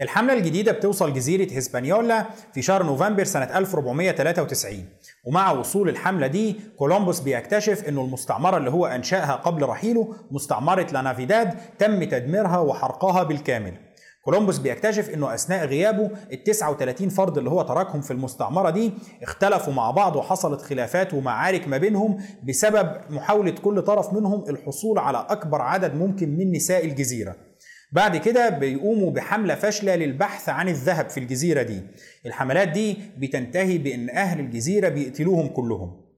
الحملة 0.02 0.34
الجديدة 0.34 0.72
بتوصل 0.72 1.14
جزيرة 1.14 1.54
هسبانيولا 1.58 2.26
في 2.54 2.62
شهر 2.62 2.84
نوفمبر 2.84 3.24
سنة 3.24 3.58
1493 3.58 4.86
ومع 5.26 5.52
وصول 5.52 5.90
الحملة 5.90 6.28
دي 6.28 6.56
كولومبوس 6.78 7.20
بيكتشف 7.20 7.88
إنه 7.88 8.02
المستعمرة 8.02 8.58
اللي 8.58 8.72
هو 8.72 8.86
أنشأها 8.86 9.36
قبل 9.36 9.64
رحيله 9.64 10.16
مستعمرة 10.31 10.88
لانافيداد 10.94 11.54
تم 11.80 12.04
تدميرها 12.04 12.58
وحرقها 12.60 13.24
بالكامل. 13.24 13.74
كولومبوس 14.30 14.58
بيكتشف 14.58 15.10
إنه 15.10 15.34
أثناء 15.34 15.66
غيابه 15.66 16.10
ال 16.31 16.44
39 16.44 17.10
فرد 17.10 17.38
اللي 17.38 17.50
هو 17.50 17.62
تركهم 17.62 18.02
في 18.02 18.12
المستعمرة 18.12 18.70
دي 18.70 18.92
اختلفوا 19.24 19.74
مع 19.74 19.92
بعض 19.92 20.16
وحصلت 20.16 20.62
خلافات 20.62 21.14
ومعارك 21.14 21.68
ما 21.68 21.78
بينهم 21.78 22.18
بسبب 22.44 22.92
محاولة 23.10 23.52
كل 23.52 23.81
طرف 23.81 24.14
منهم 24.14 24.44
الحصول 24.50 25.00
على 25.00 25.26
أكبر 25.30 25.62
عدد 25.62 25.96
ممكن 25.96 26.38
من 26.38 26.52
نساء 26.52 26.86
الجزيرة. 26.86 27.36
بعد 27.92 28.18
كده 28.18 28.50
بيقوموا 28.50 29.12
بحملة 29.12 29.56
فاشلة 29.56 29.96
للبحث 29.96 30.50
عن 30.50 30.70
الذهب 30.70 31.10
في 31.10 31.20
الجزيرة 31.20 31.62
دي. 31.62 31.81
الحملات 32.26 32.68
دي 32.68 32.98
بتنتهي 33.18 33.78
بأن 33.78 34.10
أهل 34.10 34.40
الجزيرة 34.40 34.90
بيقتلوهم 34.90 35.48
كلهم. 35.48 36.08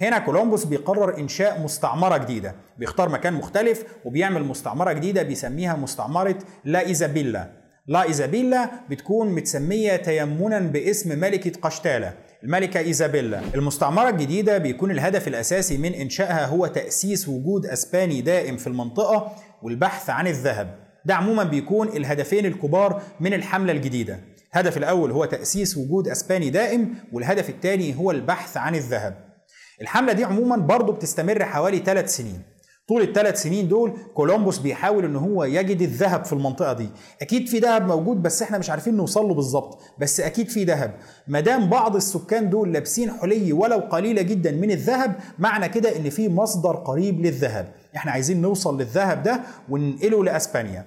هنا 0.00 0.18
كولومبوس 0.18 0.64
بيقرر 0.64 1.18
إنشاء 1.18 1.60
مستعمرة 1.60 2.16
جديدة. 2.16 2.54
بيختار 2.78 3.08
مكان 3.08 3.34
مختلف 3.34 3.84
وبيعمل 4.04 4.44
مستعمرة 4.44 4.92
جديدة 4.92 5.22
بيسميها 5.22 5.76
مستعمرة 5.76 6.38
لا 6.64 6.86
إيزابيلا. 6.86 7.50
لا 7.86 8.02
إيزابيلا 8.02 8.70
بتكون 8.90 9.28
متسمية 9.28 9.96
تيمنا 9.96 10.58
باسم 10.58 11.18
ملكة 11.18 11.60
قشتالة 11.60 12.12
الملكة 12.44 12.80
إيزابيلا. 12.80 13.40
المستعمرة 13.54 14.08
الجديدة 14.08 14.58
بيكون 14.58 14.90
الهدف 14.90 15.28
الأساسي 15.28 15.76
من 15.78 15.94
إنشائها 15.94 16.46
هو 16.46 16.66
تأسيس 16.66 17.28
وجود 17.28 17.66
أسباني 17.66 18.20
دائم 18.20 18.56
في 18.56 18.66
المنطقة 18.66 19.32
والبحث 19.62 20.10
عن 20.10 20.26
الذهب. 20.26 20.78
ده 21.04 21.14
عموما 21.14 21.44
بيكون 21.44 21.88
الهدفين 21.88 22.46
الكبار 22.46 23.02
من 23.20 23.34
الحملة 23.34 23.72
الجديدة. 23.72 24.20
الهدف 24.54 24.76
الأول 24.76 25.10
هو 25.10 25.24
تأسيس 25.24 25.76
وجود 25.76 26.08
أسباني 26.08 26.50
دائم 26.50 26.94
والهدف 27.12 27.48
الثاني 27.48 27.98
هو 27.98 28.10
البحث 28.10 28.56
عن 28.56 28.74
الذهب. 28.74 29.23
الحملة 29.84 30.12
دي 30.12 30.24
عموما 30.24 30.56
برضه 30.56 30.92
بتستمر 30.92 31.44
حوالي 31.44 31.78
ثلاث 31.78 32.16
سنين. 32.16 32.42
طول 32.88 33.02
الثلاث 33.02 33.42
سنين 33.42 33.68
دول 33.68 33.92
كولومبوس 34.14 34.58
بيحاول 34.58 35.04
إن 35.04 35.16
هو 35.16 35.44
يجد 35.44 35.82
الذهب 35.82 36.24
في 36.24 36.32
المنطقة 36.32 36.72
دي. 36.72 36.88
أكيد 37.22 37.48
في 37.48 37.58
ذهب 37.58 37.86
موجود 37.86 38.22
بس 38.22 38.42
إحنا 38.42 38.58
مش 38.58 38.70
عارفين 38.70 38.96
نوصل 38.96 39.28
له 39.28 39.34
بالظبط. 39.34 39.78
بس 40.00 40.20
أكيد 40.20 40.48
في 40.48 40.64
ذهب. 40.64 40.94
ما 41.28 41.40
دام 41.40 41.70
بعض 41.70 41.96
السكان 41.96 42.50
دول 42.50 42.72
لابسين 42.72 43.10
حلي 43.10 43.52
ولو 43.52 43.78
قليلة 43.78 44.22
جدا 44.22 44.50
من 44.50 44.70
الذهب 44.70 45.14
معنى 45.38 45.68
كده 45.68 45.96
إن 45.96 46.10
في 46.10 46.28
مصدر 46.28 46.76
قريب 46.76 47.20
للذهب. 47.20 47.72
إحنا 47.96 48.12
عايزين 48.12 48.42
نوصل 48.42 48.78
للذهب 48.78 49.22
ده 49.22 49.40
وننقله 49.68 50.24
لأسبانيا. 50.24 50.86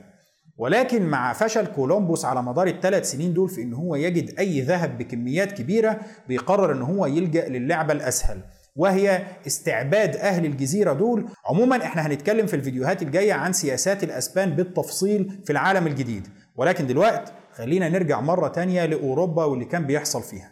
ولكن 0.57 1.05
مع 1.05 1.33
فشل 1.33 1.65
كولومبوس 1.65 2.25
على 2.25 2.43
مدار 2.43 2.67
الثلاث 2.67 3.11
سنين 3.11 3.33
دول 3.33 3.49
في 3.49 3.61
إن 3.61 3.73
هو 3.73 3.95
يجد 3.95 4.39
أي 4.39 4.61
ذهب 4.61 4.97
بكميات 4.97 5.51
كبيرة 5.51 5.99
بيقرر 6.27 6.71
إن 6.71 6.81
هو 6.81 7.05
يلجأ 7.05 7.47
للعبة 7.49 7.93
الأسهل. 7.93 8.37
وهي 8.77 9.23
استعباد 9.47 10.15
أهل 10.15 10.45
الجزيرة 10.45 10.93
دول. 10.93 11.25
عموما 11.45 11.83
إحنا 11.83 12.07
هنتكلم 12.07 12.47
في 12.47 12.55
الفيديوهات 12.55 13.01
الجاية 13.01 13.33
عن 13.33 13.53
سياسات 13.53 14.03
الأسبان 14.03 14.49
بالتفصيل 14.49 15.41
في 15.45 15.51
العالم 15.51 15.87
الجديد. 15.87 16.27
ولكن 16.55 16.87
دلوقتي 16.87 17.31
خلينا 17.53 17.89
نرجع 17.89 18.21
مرة 18.21 18.47
تانية 18.47 18.85
لأوروبا 18.85 19.43
واللي 19.45 19.65
كان 19.65 19.85
بيحصل 19.85 20.23
فيها. 20.23 20.51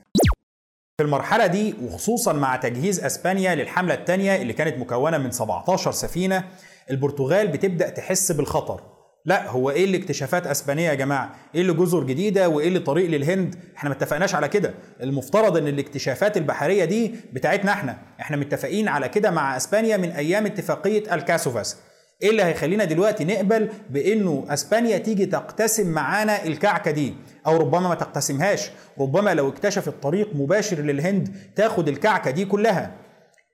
في 0.98 1.04
المرحلة 1.04 1.48
دي 1.48 1.76
وخصوصا 1.84 2.34
مع 2.34 2.56
تجهيز 2.56 3.00
أسبانيا 3.04 3.56
للحملة 3.56 3.94
الثانية 3.94 4.42
اللي 4.42 4.54
كانت 4.54 4.78
مكونة 4.78 5.18
من 5.18 5.32
17 5.32 5.92
سفينة 5.92 6.44
البرتغال 6.92 7.48
بتبدأ 7.48 7.90
تحس 7.90 8.32
بالخطر. 8.32 8.95
لا 9.26 9.50
هو 9.50 9.70
إيه 9.70 9.86
اللي 9.86 9.98
اكتشافات 9.98 10.48
أسبانية 10.48 10.90
يا 10.90 10.94
جماعة؟ 10.94 11.36
إيه 11.56 11.62
اللي 11.62 11.74
جزر 11.74 12.04
جديدة 12.04 12.50
وإيه 12.50 12.68
اللي 12.68 12.80
طريق 12.80 13.10
للهند؟ 13.10 13.56
إحنا 13.78 13.90
ما 13.90 13.96
اتفقناش 13.96 14.36
على 14.36 14.48
كده. 14.48 14.74
المفترض 15.02 15.58
إن 15.58 15.68
الاكتشافات 15.68 16.38
البحرية 16.38 16.86
دي 16.86 17.16
بتاعتنا 17.34 17.72
إحنا. 17.72 17.98
إحنا 18.22 18.38
متفقين 18.38 18.88
على 18.88 19.10
كده 19.10 19.32
مع 19.32 19.58
أسبانيا 19.58 19.98
من 19.98 20.10
أيام 20.10 20.46
اتفاقية 20.46 21.16
الكاسوفاس. 21.16 21.78
إيه 22.24 22.30
اللي 22.30 22.44
هيخلينا 22.44 22.84
دلوقتي 22.86 23.26
نقبل 23.26 23.70
بإنه 23.90 24.46
أسبانيا 24.50 24.98
تيجي 24.98 25.26
تقتسم 25.26 25.88
معانا 25.92 26.44
الكعكة 26.46 26.92
دي؟ 26.92 27.14
أو 27.48 27.58
ربما 27.58 27.88
ما 27.90 27.96
تقتسمهاش. 27.96 28.72
ربما 29.00 29.34
لو 29.34 29.50
اكتشفت 29.50 29.94
طريق 30.04 30.30
مباشر 30.36 30.78
للهند 30.78 31.36
تاخد 31.56 31.88
الكعكة 31.88 32.32
دي 32.32 32.46
كلها. 32.46 32.92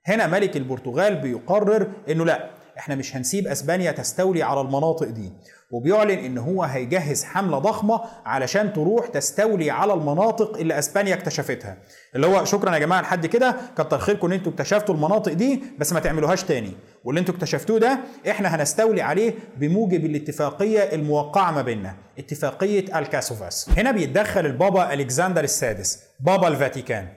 هنا 0.06 0.26
ملك 0.26 0.56
البرتغال 0.56 1.14
بيقرر 1.16 1.86
إنه 2.08 2.24
لا 2.24 2.50
إحنا 2.78 2.94
مش 2.94 3.16
هنسيب 3.16 3.46
اسبانيا 3.46 3.92
تستولي 3.92 4.42
على 4.42 4.60
المناطق 4.60 5.06
دي. 5.06 5.32
وبيعلن 5.70 6.10
ان 6.18 6.38
هو 6.38 6.62
هيجهز 6.62 7.24
حملة 7.24 7.58
ضخمة 7.58 8.00
علشان 8.24 8.72
تروح 8.72 9.06
تستولي 9.06 9.70
على 9.70 9.92
المناطق 9.94 10.56
اللي 10.56 10.78
اسبانيا 10.78 11.14
اكتشفتها. 11.14 11.76
اللي 12.14 12.26
هو 12.26 12.44
شكرا 12.44 12.74
يا 12.74 12.78
جماعة 12.78 13.00
لحد 13.00 13.26
كده 13.26 13.56
كتر 13.78 13.98
خيركم 13.98 14.26
ان 14.26 14.32
أنتوا 14.32 14.52
اكتشفتوا 14.52 14.94
المناطق 14.94 15.32
دي 15.32 15.62
بس 15.78 15.92
ما 15.92 16.00
تعملوهاش 16.00 16.42
تاني. 16.42 16.72
واللي 17.04 17.20
أنتوا 17.20 17.34
اكتشفتوه 17.34 17.78
ده 17.78 17.98
إحنا 18.30 18.56
هنستولي 18.56 19.02
عليه 19.02 19.34
بموجب 19.56 20.04
الاتفاقية 20.04 20.80
الموقعة 20.80 21.50
ما 21.50 21.62
بيننا 21.62 21.94
اتفاقية 22.18 22.98
الكاسوفاس. 22.98 23.70
هنا 23.76 23.90
بيتدخل 23.90 24.46
البابا 24.46 24.92
الكسندر 24.92 25.44
السادس 25.44 25.98
بابا 26.20 26.48
الفاتيكان. 26.48 27.08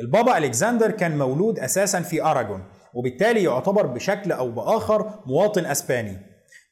البابا 0.00 0.38
الكسندر 0.38 0.90
كان 0.90 1.18
مولود 1.18 1.58
أساسا 1.58 2.00
في 2.00 2.22
أراجون. 2.24 2.62
وبالتالي 2.94 3.42
يعتبر 3.42 3.86
بشكل 3.86 4.32
أو 4.32 4.50
بآخر 4.50 5.10
مواطن 5.26 5.66
أسباني. 5.66 6.18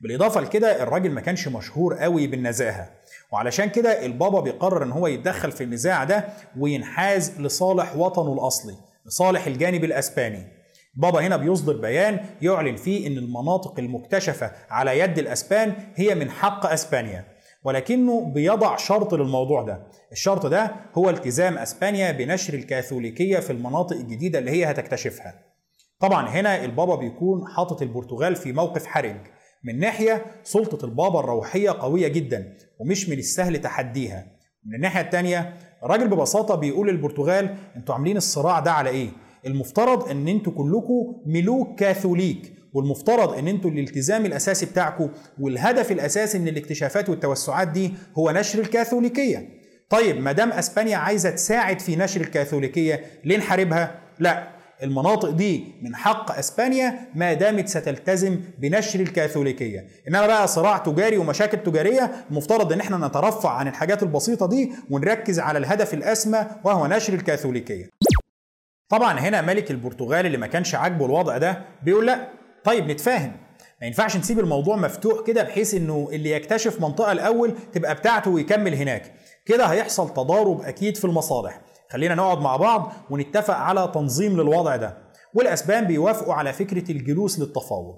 بالإضافة 0.01 0.41
لكده 0.41 0.83
الراجل 0.83 1.11
ما 1.11 1.21
كانش 1.21 1.49
مشهور 1.49 1.95
قوي 1.95 2.27
بالنزاهة. 2.27 2.91
وعلشان 3.33 3.69
كده 3.69 4.07
البابا 4.07 4.41
بيقرر 4.41 4.83
إن 4.83 4.93
هو 4.93 5.07
يتدخل 5.07 5.53
في 5.53 5.65
النزاع 5.65 6.05
ده 6.05 6.25
وينحاز 6.59 7.41
لصالح 7.41 7.97
وطنه 7.97 8.33
الأصلي 8.33 8.75
لصالح 9.07 9.47
الجانب 9.47 9.85
الأسباني. 9.85 10.47
بابا 10.95 11.21
هنا 11.21 11.37
بيصدر 11.37 11.77
بيان 11.77 12.21
يعلن 12.43 12.77
فيه 12.77 13.07
إن 13.07 13.19
المناطق 13.19 13.79
المكتشفة 13.79 14.51
على 14.71 14.99
يد 14.99 15.19
الأسبان 15.19 15.75
هي 15.97 16.15
من 16.15 16.31
حق 16.31 16.67
أسبانيا. 16.67 17.25
ولكنه 17.65 18.21
بيضع 18.35 18.77
شرط 18.77 19.15
للموضوع 19.15 19.63
ده. 19.63 19.83
الشرط 20.13 20.47
ده 20.47 20.73
هو 20.95 21.11
التزام 21.11 21.59
أسبانيا 21.59 22.13
بنشر 22.13 22.55
الكاثوليكية 22.55 23.39
في 23.39 23.51
المناطق 23.51 23.97
الجديدة 23.97 24.39
اللي 24.39 24.51
هي 24.51 24.71
هتكتشفها. 24.71 25.50
طبعا 26.01 26.29
هنا 26.29 26.65
البابا 26.65 26.95
بيكون 26.95 27.41
حاطط 27.57 27.83
البرتغال 27.83 28.37
في 28.37 28.53
موقف 28.53 28.87
حرج. 28.87 29.17
من 29.65 29.79
ناحية 29.79 30.25
سلطة 30.43 30.85
البابا 30.85 31.21
الروحية 31.21 31.71
قوية 31.71 32.09
جدا 32.09 32.57
ومش 32.79 33.09
من 33.09 33.19
السهل 33.19 33.59
تحديها. 33.61 34.27
من 34.67 34.75
الناحية 34.75 35.01
التانية 35.01 35.55
الراجل 35.85 36.09
ببساطة 36.09 36.55
بيقول 36.55 36.89
للبرتغال 36.89 37.55
أنتوا 37.77 37.95
عاملين 37.95 38.17
الصراع 38.17 38.61
ده 38.61 38.73
على 38.73 38.91
إيه؟ 38.91 39.09
المفترض 39.47 40.09
إن 40.11 40.29
أنتوا 40.29 40.53
كلكم 40.53 41.23
ملوك 41.27 41.79
كاثوليك 41.79 42.53
والمفترض 42.75 43.33
إن 43.39 43.49
أنتوا 43.49 43.71
الالتزام 43.71 44.27
الأساسي 44.27 44.67
بتاعكم 44.67 45.09
والهدف 45.41 45.93
الأساسي 45.93 46.39
من 46.39 46.49
الاكتشافات 46.49 47.09
والتوسعات 47.09 47.69
دي 47.69 47.93
هو 48.19 48.31
نشر 48.31 48.59
الكاثوليكية. 48.59 49.49
طيب 49.91 50.17
ما 50.21 50.33
دام 50.33 50.53
أسبانيا 50.53 50.97
عايزة 50.97 51.31
تساعد 51.31 51.81
في 51.81 51.97
نشر 51.97 52.21
الكاثوليكية 52.21 53.05
ليه 53.25 53.37
نحاربها؟ 53.39 54.01
لا. 54.19 54.60
المناطق 54.83 55.31
دي 55.31 55.65
من 55.83 55.97
حق 55.97 56.39
إسبانيا 56.39 56.99
ما 57.15 57.33
دامت 57.33 57.69
ستلتزم 57.69 58.41
بنشر 58.59 59.01
الكاثوليكية. 59.01 59.87
إنما 60.09 60.27
بقى 60.27 60.49
صراع 60.49 60.79
تجاري 60.79 61.17
ومشاكل 61.19 61.59
تجارية 61.63 62.11
المفترض 62.31 62.73
إن 62.73 62.81
إحنا 62.81 63.07
نترفع 63.07 63.51
عن 63.51 63.69
الحاجات 63.69 64.03
البسيطة 64.03 64.47
دي 64.49 64.73
ونركز 64.91 65.39
على 65.41 65.59
الهدف 65.59 65.95
الأسمى 65.95 66.47
وهو 66.65 66.87
نشر 66.87 67.13
الكاثوليكية. 67.15 67.89
طبعا 68.89 69.19
هنا 69.21 69.41
ملك 69.41 69.71
البرتغال 69.71 70.27
اللي 70.27 70.39
ما 70.39 70.47
كانش 70.47 70.75
عاجبه 70.75 71.07
الوضع 71.07 71.39
ده 71.39 71.63
بيقول 71.83 72.07
لأ 72.07 72.29
طيب 72.65 72.91
نتفاهم. 72.91 73.33
ما 73.81 73.87
ينفعش 73.87 74.17
نسيب 74.17 74.39
الموضوع 74.39 74.77
مفتوح 74.77 75.27
كده 75.27 75.43
بحيث 75.43 75.75
إنه 75.75 76.09
اللي 76.13 76.31
يكتشف 76.31 76.81
منطقة 76.81 77.13
الأول 77.13 77.55
تبقى 77.73 77.95
بتاعته 77.95 78.31
ويكمل 78.31 78.75
هناك. 78.75 79.13
كده 79.47 79.65
هيحصل 79.67 80.15
تضارب 80.15 80.61
أكيد 80.63 80.97
في 80.97 81.05
المصالح. 81.05 81.61
خلينا 81.93 82.15
نقعد 82.15 82.39
مع 82.39 82.57
بعض 82.57 82.93
ونتفق 83.11 83.55
على 83.55 83.91
تنظيم 83.95 84.41
للوضع 84.41 84.77
ده. 84.77 84.99
والأسبان 85.35 85.85
بيوافقوا 85.85 86.35
على 86.35 86.53
فكرة 86.53 86.91
الجلوس 86.93 87.39
للتفاوض. 87.39 87.95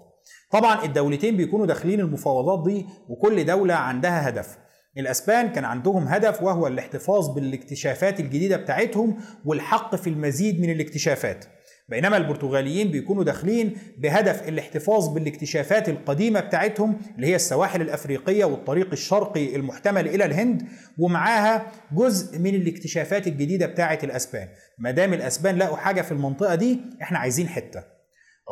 طبعا 0.51 0.85
الدولتين 0.85 1.37
بيكونوا 1.37 1.67
داخلين 1.67 2.01
المفاوضات 2.01 2.69
دي 2.69 2.87
وكل 3.09 3.45
دولة 3.45 3.75
عندها 3.75 4.29
هدف. 4.29 4.59
الأسبان 4.99 5.49
كان 5.49 5.65
عندهم 5.65 6.09
هدف 6.09 6.43
وهو 6.43 6.67
الاحتفاظ 6.67 7.29
بالاكتشافات 7.29 8.21
الجديدة 8.21 8.57
بتاعتهم 8.57 9.17
والحق 9.45 9.97
في 9.97 10.11
المزيد 10.11 10.61
من 10.61 10.71
الاكتشافات. 10.71 11.45
بينما 11.93 12.17
البرتغاليين 12.17 12.91
بيكونوا 12.91 13.25
داخلين 13.25 13.77
بهدف 13.99 14.49
الاحتفاظ 14.49 15.09
بالاكتشافات 15.09 15.89
القديمة 15.89 16.41
بتاعتهم 16.41 16.97
اللي 17.17 17.27
هي 17.27 17.35
السواحل 17.35 17.83
الأفريقية 17.83 18.45
والطريق 18.45 18.89
الشرقي 18.93 19.57
المحتمل 19.57 20.09
إلى 20.09 20.25
الهند 20.25 20.63
ومعاها 20.99 21.67
جزء 21.93 22.39
من 22.39 22.55
الاكتشافات 22.55 23.27
الجديدة 23.27 23.67
بتاعة 23.67 23.99
الأسبان. 24.05 24.49
ما 24.79 24.91
دام 24.91 25.15
الأسبان 25.15 25.57
لقوا 25.57 25.77
حاجة 25.77 26.03
في 26.03 26.13
المنطقة 26.13 26.55
دي 26.55 26.81
إحنا 27.03 27.19
عايزين 27.19 27.49
حتة. 27.49 27.83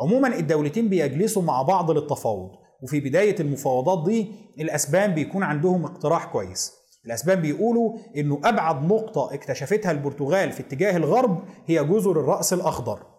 عموما 0.01 0.27
الدولتين 0.27 0.89
بيجلسوا 0.89 1.41
مع 1.41 1.61
بعض 1.61 1.91
للتفاوض 1.91 2.49
وفي 2.83 2.99
بداية 2.99 3.35
المفاوضات 3.39 4.09
دي 4.09 4.31
الأسبان 4.59 5.13
بيكون 5.13 5.43
عندهم 5.43 5.85
اقتراح 5.85 6.25
كويس. 6.25 6.71
الأسبان 7.05 7.41
بيقولوا 7.41 7.97
إنه 8.17 8.41
أبعد 8.43 8.83
نقطة 8.85 9.33
اكتشفتها 9.33 9.91
البرتغال 9.91 10.51
في 10.51 10.59
اتجاه 10.59 10.97
الغرب 10.97 11.43
هي 11.65 11.83
جزر 11.83 12.11
الرأس 12.11 12.53
الأخضر. 12.53 13.10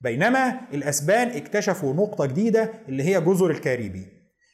بينما 0.00 0.60
الأسبان 0.74 1.28
اكتشفوا 1.28 1.94
نقطة 1.94 2.26
جديدة 2.26 2.72
اللي 2.88 3.02
هي 3.02 3.20
جزر 3.20 3.50
الكاريبي. 3.50 4.06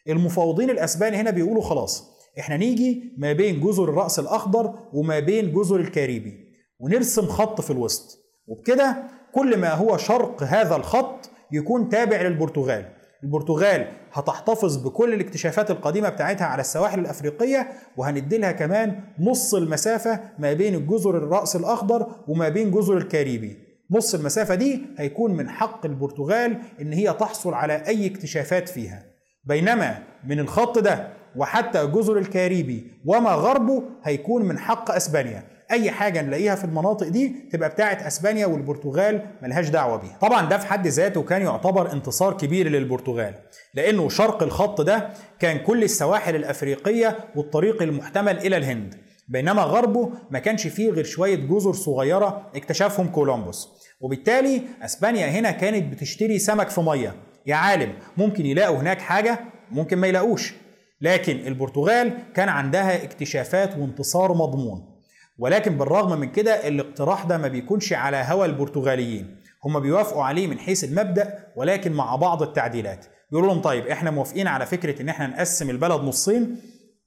المفاوضين 0.08 0.70
الأسبان 0.70 1.14
هنا 1.14 1.30
بيقولوا 1.30 1.62
خلاص 1.62 2.04
إحنا 2.38 2.56
نيجي 2.56 3.14
ما 3.18 3.32
بين 3.32 3.60
جزر 3.60 3.84
الرأس 3.84 4.18
الأخضر 4.18 4.74
وما 4.92 5.18
بين 5.20 5.52
جزر 5.52 5.76
الكاريبي 5.76 6.34
ونرسم 6.80 7.26
خط 7.26 7.60
في 7.60 7.70
الوسط. 7.70 8.18
وبكده 8.46 8.96
كل 9.34 9.56
ما 9.56 9.74
هو 9.74 9.96
شرق 9.96 10.42
هذا 10.42 10.76
الخط 10.76 11.30
يكون 11.52 11.88
تابع 11.88 12.22
للبرتغال. 12.22 12.92
البرتغال 13.24 13.88
هتحتفظ 14.12 14.76
بكل 14.76 15.14
الاكتشافات 15.14 15.70
القديمة 15.70 16.08
بتاعتها 16.08 16.44
على 16.46 16.60
السواحل 16.60 16.98
الأفريقية 17.00 17.68
وهنديلها 17.96 18.52
كمان 18.52 19.00
نص 19.20 19.54
المسافة 19.54 20.20
ما 20.38 20.52
بين 20.52 20.74
الجزر 20.74 21.16
الرأس 21.16 21.56
الأخضر 21.56 22.06
وما 22.28 22.48
بين 22.48 22.70
جزر 22.70 22.96
الكاريبي. 22.96 23.65
نص 23.90 24.14
المسافة 24.14 24.54
دي 24.54 24.82
هيكون 24.98 25.32
من 25.36 25.48
حق 25.50 25.86
البرتغال 25.86 26.58
إن 26.80 26.92
هي 26.92 27.12
تحصل 27.12 27.54
على 27.54 27.72
أي 27.86 28.06
اكتشافات 28.06 28.68
فيها. 28.68 29.02
بينما 29.44 29.98
من 30.26 30.38
الخط 30.40 30.78
ده 30.78 31.08
وحتى 31.36 31.86
جزر 31.86 32.18
الكاريبي 32.18 32.92
وما 33.04 33.30
غربه 33.30 33.82
هيكون 34.04 34.44
من 34.44 34.58
حق 34.58 34.90
أسبانيا. 34.90 35.42
أي 35.70 35.90
حاجة 35.90 36.22
نلاقيها 36.22 36.54
في 36.54 36.64
المناطق 36.64 37.08
دي 37.08 37.32
تبقى 37.52 37.68
بتاعه 37.68 38.06
أسبانيا 38.06 38.46
والبرتغال 38.46 39.26
ملهاش 39.42 39.68
دعوة 39.68 39.96
بيها. 39.96 40.18
طبعا 40.20 40.48
ده 40.48 40.58
في 40.58 40.66
حد 40.66 40.86
ذاته 40.86 41.22
كان 41.22 41.42
يعتبر 41.42 41.92
انتصار 41.92 42.36
كبير 42.36 42.68
للبرتغال 42.68 43.34
لأنه 43.74 44.08
شرق 44.08 44.42
الخط 44.42 44.80
ده 44.80 45.08
كان 45.38 45.58
كل 45.58 45.84
السواحل 45.84 46.36
الأفريقية 46.36 47.18
والطريق 47.36 47.82
المحتمل 47.82 48.38
إلى 48.38 48.56
الهند. 48.56 48.94
بينما 49.28 49.62
غربه 49.62 50.10
ما 50.30 50.38
كانش 50.38 50.66
فيه 50.66 50.90
غير 50.90 51.04
شوية 51.04 51.36
جزر 51.36 51.72
صغيرة 51.72 52.50
اكتشفهم 52.54 53.08
كولومبوس. 53.08 53.68
وبالتالي 54.00 54.62
أسبانيا 54.82 55.26
هنا 55.26 55.50
كانت 55.50 55.92
بتشتري 55.92 56.38
سمك 56.38 56.68
في 56.68 56.80
مية. 56.80 57.14
يا 57.46 57.54
عالم 57.54 57.92
ممكن 58.16 58.46
يلاقوا 58.46 58.76
هناك 58.76 59.00
حاجة؟ 59.00 59.40
ممكن 59.70 59.98
ما 59.98 60.06
يلاقوش. 60.06 60.54
لكن 61.00 61.46
البرتغال 61.46 62.18
كان 62.34 62.48
عندها 62.48 63.04
اكتشافات 63.04 63.76
وانتصار 63.78 64.32
مضمون. 64.34 64.96
ولكن 65.38 65.78
بالرغم 65.78 66.20
من 66.20 66.32
كده 66.32 66.68
الاقتراح 66.68 67.24
ده 67.24 67.38
ما 67.38 67.48
بيكونش 67.48 67.92
على 67.92 68.16
هوى 68.16 68.46
البرتغاليين. 68.46 69.36
هم 69.64 69.80
بيوافقوا 69.80 70.24
عليه 70.24 70.46
من 70.46 70.58
حيث 70.58 70.84
المبدأ 70.84 71.38
ولكن 71.56 71.92
مع 71.92 72.16
بعض 72.16 72.42
التعديلات. 72.42 73.06
بيقولوا 73.30 73.52
لهم 73.52 73.62
طيب 73.62 73.86
إحنا 73.86 74.10
موافقين 74.10 74.46
على 74.46 74.66
فكرة 74.66 75.02
إن 75.02 75.08
إحنا 75.08 75.26
نقسم 75.26 75.70
البلد 75.70 76.00
نصين 76.00 76.56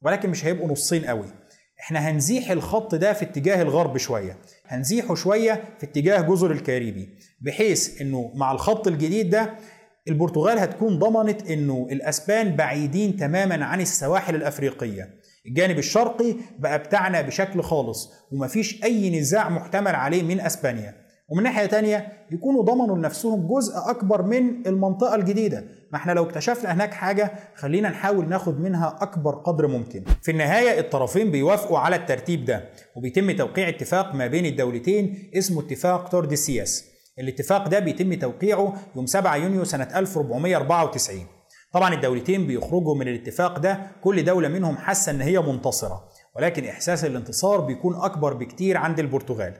ولكن 0.02 0.30
مش 0.30 0.46
هيبقوا 0.46 0.68
نصين 0.72 1.06
قوي. 1.06 1.26
إحنا 1.82 2.00
هنزيح 2.10 2.52
الخط 2.52 2.96
ده 2.96 3.14
في 3.14 3.26
اتجاه 3.26 3.62
الغرب 3.62 3.98
شوية. 3.98 4.38
هنزيحه 4.68 5.16
شوية 5.16 5.64
في 5.80 5.86
اتجاه 5.86 6.22
جزر 6.22 6.52
الكاريبي 6.52 7.10
بحيث 7.42 8.02
إنه 8.02 8.32
مع 8.36 8.52
الخط 8.52 8.88
الجديد 8.88 9.30
ده 9.30 9.54
البرتغال 10.08 10.60
هتكون 10.60 11.00
ضمنت 11.00 11.50
إنه 11.52 11.88
الأسبان 11.92 12.56
بعيدين 12.56 13.18
تماما 13.18 13.66
عن 13.66 13.82
السواحل 13.82 14.36
الأفريقية. 14.36 15.10
الجانب 15.48 15.78
الشرقي 15.78 16.36
بقى 16.60 16.80
بتاعنا 16.80 17.22
بشكل 17.22 17.62
خالص 17.62 18.10
ومفيش 18.32 18.84
أي 18.84 19.20
نزاع 19.20 19.50
محتمل 19.50 19.96
عليه 19.96 20.24
من 20.24 20.40
أسبانيا. 20.40 20.96
ومن 21.30 21.44
ناحية 21.44 21.66
تانية 21.66 22.08
يكونوا 22.32 22.64
ضمنوا 22.64 22.98
لنفسهم 22.98 23.48
جزء 23.48 23.74
أكبر 23.90 24.22
من 24.22 24.68
المنطقة 24.68 25.16
الجديدة. 25.16 25.64
ما 25.92 25.98
إحنا 25.98 26.12
لو 26.12 26.24
اكتشفنا 26.24 26.74
هناك 26.74 26.94
حاجة 26.94 27.32
خلينا 27.56 27.90
نحاول 27.90 28.30
ناخد 28.30 28.60
منها 28.60 28.98
أكبر 29.02 29.36
قدر 29.36 29.68
ممكن. 29.68 30.04
في 30.24 30.32
النهاية 30.32 30.80
الطرفين 30.80 31.32
بيوافقوا 31.32 31.80
على 31.80 31.96
الترتيب 31.96 32.46
ده 32.46 32.70
وبيتم 32.96 33.32
توقيع 33.32 33.70
اتفاق 33.70 34.16
ما 34.16 34.28
بين 34.28 34.46
الدولتين 34.46 35.32
اسمه 35.38 35.62
اتفاق 35.62 36.10
تورديسياس 36.10 36.86
الاتفاق 37.20 37.68
ده 37.68 37.80
بيتم 37.80 38.14
توقيعه 38.14 38.74
يوم 38.96 39.06
7 39.06 39.36
يونيو 39.36 39.64
سنة 39.64 39.88
1494 39.96 41.26
طبعا 41.74 41.94
الدولتين 41.94 42.48
بيخرجوا 42.48 42.96
من 42.96 43.08
الاتفاق 43.08 43.60
ده 43.60 43.80
كل 44.04 44.24
دولة 44.26 44.48
منهم 44.48 44.78
حاسة 44.78 45.12
إن 45.12 45.22
هي 45.22 45.40
منتصرة 45.40 46.10
ولكن 46.36 46.66
إحساس 46.66 47.06
الانتصار 47.06 47.62
بيكون 47.62 47.96
أكبر 47.96 48.34
بكتير 48.34 48.78
عند 48.78 49.00
البرتغال. 49.00 49.54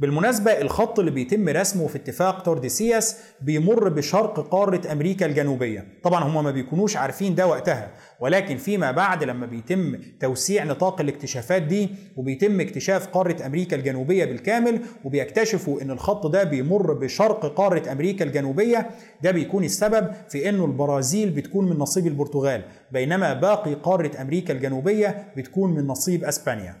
بالمناسبة 0.00 0.50
الخط 0.50 0.98
اللي 0.98 1.10
بيتم 1.10 1.48
رسمه 1.48 1.86
في 1.86 1.96
اتفاق 1.96 2.42
تورديسياس 2.42 3.16
بيمر 3.40 3.88
بشرق 3.88 4.40
قارة 4.48 4.92
أمريكا 4.92 5.26
الجنوبية. 5.26 5.84
طبعا 6.02 6.24
هم 6.24 6.44
ما 6.44 6.50
بيكونوش 6.50 6.96
عارفين 6.96 7.34
ده 7.34 7.46
وقتها 7.46 7.90
ولكن 8.20 8.56
فيما 8.56 8.90
بعد 8.90 9.24
لما 9.24 9.46
بيتم 9.46 9.96
توسيع 10.20 10.64
نطاق 10.64 11.00
الاكتشافات 11.00 11.62
دي 11.62 11.88
وبيتم 12.16 12.60
اكتشاف 12.60 13.06
قارة 13.06 13.46
أمريكا 13.46 13.76
الجنوبية 13.76 14.24
بالكامل 14.24 14.80
وبيكتشفوا 15.04 15.82
أن 15.82 15.90
الخط 15.90 16.26
ده 16.26 16.44
بيمر 16.44 16.92
بشرق 16.92 17.46
قارة 17.54 17.92
أمريكا 17.92 18.24
الجنوبية 18.24 18.90
ده 19.22 19.30
بيكون 19.30 19.64
السبب 19.64 20.10
في 20.28 20.48
أنه 20.48 20.64
البرازيل 20.64 21.30
بتكون 21.30 21.68
من 21.70 21.76
نصيب 21.78 22.06
البرتغال 22.06 22.62
بينما 22.92 23.34
باقي 23.34 23.74
قارة 23.74 24.22
أمريكا 24.22 24.52
الجنوبية 24.54 25.32
بتكون 25.36 25.74
من 25.74 25.86
نصيب 25.86 26.24
أسبانيا. 26.24 26.74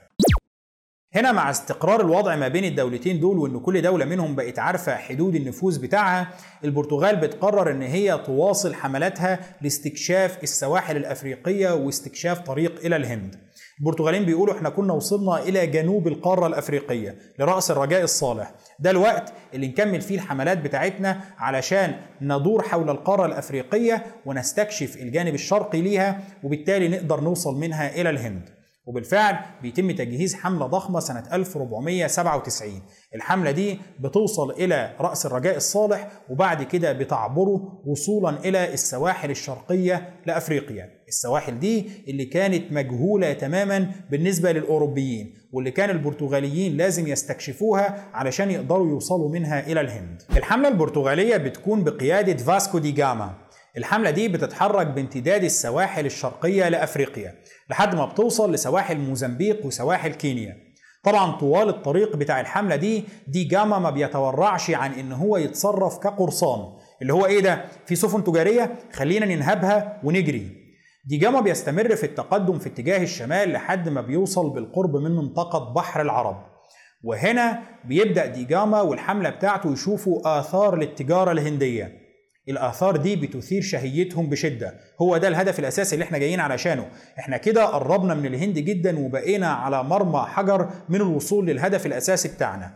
هنا 1.14 1.32
مع 1.32 1.50
استقرار 1.50 2.00
الوضع 2.00 2.36
ما 2.36 2.48
بين 2.48 2.64
الدولتين 2.64 3.20
دول 3.20 3.38
وإن 3.38 3.60
كل 3.60 3.82
دولة 3.82 4.04
منهم 4.04 4.34
بقت 4.34 4.58
عارفة 4.58 4.96
حدود 4.96 5.34
النفوذ 5.34 5.80
بتاعها 5.80 6.28
البرتغال 6.64 7.16
بتقرر 7.16 7.70
إن 7.70 7.82
هي 7.82 8.20
تواصل 8.26 8.74
حملاتها 8.74 9.38
لاستكشاف 9.62 10.42
السواحل 10.42 10.96
الأفريقية 10.96 11.74
واستكشاف 11.74 12.40
طريق 12.40 12.84
إلى 12.84 12.96
الهند. 12.96 13.36
البرتغاليين 13.80 14.24
بيقولوا 14.24 14.54
إحنا 14.54 14.68
كنا 14.68 14.92
وصلنا 14.92 15.42
إلى 15.42 15.66
جنوب 15.66 16.08
القارة 16.08 16.46
الأفريقية 16.46 17.16
لرأس 17.38 17.70
الرجاء 17.70 18.02
الصالح. 18.02 18.54
ده 18.78 18.90
الوقت 18.90 19.32
اللي 19.54 19.68
نكمل 19.68 20.00
فيه 20.00 20.14
الحملات 20.14 20.58
بتاعتنا 20.58 21.20
علشان 21.38 21.96
ندور 22.20 22.62
حول 22.62 22.90
القارة 22.90 23.26
الأفريقية 23.26 24.06
ونستكشف 24.26 24.96
الجانب 24.96 25.34
الشرقي 25.34 25.80
ليها 25.80 26.20
وبالتالي 26.42 26.88
نقدر 26.88 27.20
نوصل 27.20 27.60
منها 27.60 28.00
إلى 28.00 28.10
الهند. 28.10 28.57
وبالفعل 28.88 29.36
بيتم 29.62 29.90
تجهيز 29.90 30.34
حملة 30.34 30.66
ضخمة 30.66 31.00
سنة 31.00 31.24
1497 31.32 32.82
الحملة 33.14 33.50
دي 33.50 33.78
بتوصل 34.00 34.50
إلى 34.50 34.96
رأس 35.00 35.26
الرجاء 35.26 35.56
الصالح 35.56 36.08
وبعد 36.30 36.62
كده 36.62 36.92
بتعبره 36.92 37.82
وصولا 37.86 38.30
إلى 38.44 38.72
السواحل 38.74 39.30
الشرقية 39.30 40.08
لأفريقيا. 40.26 40.88
السواحل 41.08 41.58
دي 41.60 41.86
اللي 42.08 42.24
كانت 42.24 42.72
مجهولة 42.72 43.32
تماما 43.32 43.90
بالنسبة 44.10 44.52
للأوروبيين 44.52 45.34
واللي 45.52 45.70
كان 45.70 45.90
البرتغاليين 45.90 46.76
لازم 46.76 47.06
يستكشفوها 47.06 48.04
علشان 48.12 48.50
يقدروا 48.50 48.88
يوصلوا 48.88 49.30
منها 49.30 49.66
إلى 49.66 49.80
الهند. 49.80 50.22
الحملة 50.36 50.68
البرتغالية 50.68 51.36
بتكون 51.36 51.84
بقيادة 51.84 52.36
فاسكو 52.36 52.78
دي 52.78 52.92
جاما. 52.92 53.34
الحملة 53.78 54.10
دي 54.10 54.28
بتتحرك 54.28 54.86
بامتداد 54.86 55.44
السواحل 55.44 56.06
الشرقية 56.06 56.68
لأفريقيا 56.68 57.34
لحد 57.70 57.94
ما 57.94 58.04
بتوصل 58.06 58.52
لسواحل 58.52 58.98
موزمبيق 58.98 59.66
وسواحل 59.66 60.14
كينيا. 60.14 60.56
طبعا 61.04 61.32
طوال 61.32 61.68
الطريق 61.68 62.16
بتاع 62.16 62.40
الحملة 62.40 62.76
دي 62.76 63.04
دي 63.28 63.44
جاما 63.44 63.78
ما 63.78 63.90
بيتورعش 63.90 64.70
عن 64.70 64.92
إن 64.92 65.12
هو 65.12 65.36
يتصرف 65.36 65.98
كقرصان 65.98 66.60
اللي 67.02 67.12
هو 67.12 67.26
إيه 67.26 67.40
ده؟ 67.40 67.64
في 67.86 67.96
سفن 67.96 68.24
تجارية 68.24 68.74
خلينا 68.92 69.26
ننهبها 69.26 70.00
ونجري. 70.04 70.48
دي 71.06 71.16
جاما 71.16 71.40
بيستمر 71.40 71.96
في 71.96 72.04
التقدم 72.04 72.58
في 72.58 72.68
اتجاه 72.68 73.02
الشمال 73.02 73.52
لحد 73.52 73.88
ما 73.88 74.00
بيوصل 74.00 74.50
بالقرب 74.50 74.96
من 74.96 75.16
منطقة 75.16 75.72
بحر 75.74 76.00
العرب. 76.00 76.46
وهنا 77.04 77.62
بيبدأ 77.84 78.26
دي 78.26 78.53
جاما 78.53 78.80
والحملة 78.80 79.30
بتاعته 79.30 79.72
يشوفوا 79.72 80.40
آثار 80.40 80.76
للتجارة 80.76 81.32
الهندية. 81.32 82.07
الآثار 82.48 82.96
دي 82.96 83.16
بتثير 83.16 83.62
شهيتهم 83.62 84.28
بشدة. 84.28 84.74
هو 85.02 85.16
ده 85.16 85.28
الهدف 85.28 85.58
الأساسي 85.58 85.94
اللي 85.94 86.04
إحنا 86.04 86.18
جايين 86.18 86.40
علشانه. 86.40 86.86
إحنا 87.18 87.36
كده 87.36 87.64
قربنا 87.64 88.14
من 88.14 88.26
الهند 88.26 88.58
جدا 88.58 88.98
وبقينا 88.98 89.48
على 89.48 89.82
مرمى 89.82 90.26
حجر 90.28 90.68
من 90.88 90.96
الوصول 90.96 91.46
للهدف 91.46 91.86
الأساسي 91.86 92.28
بتاعنا. 92.28 92.74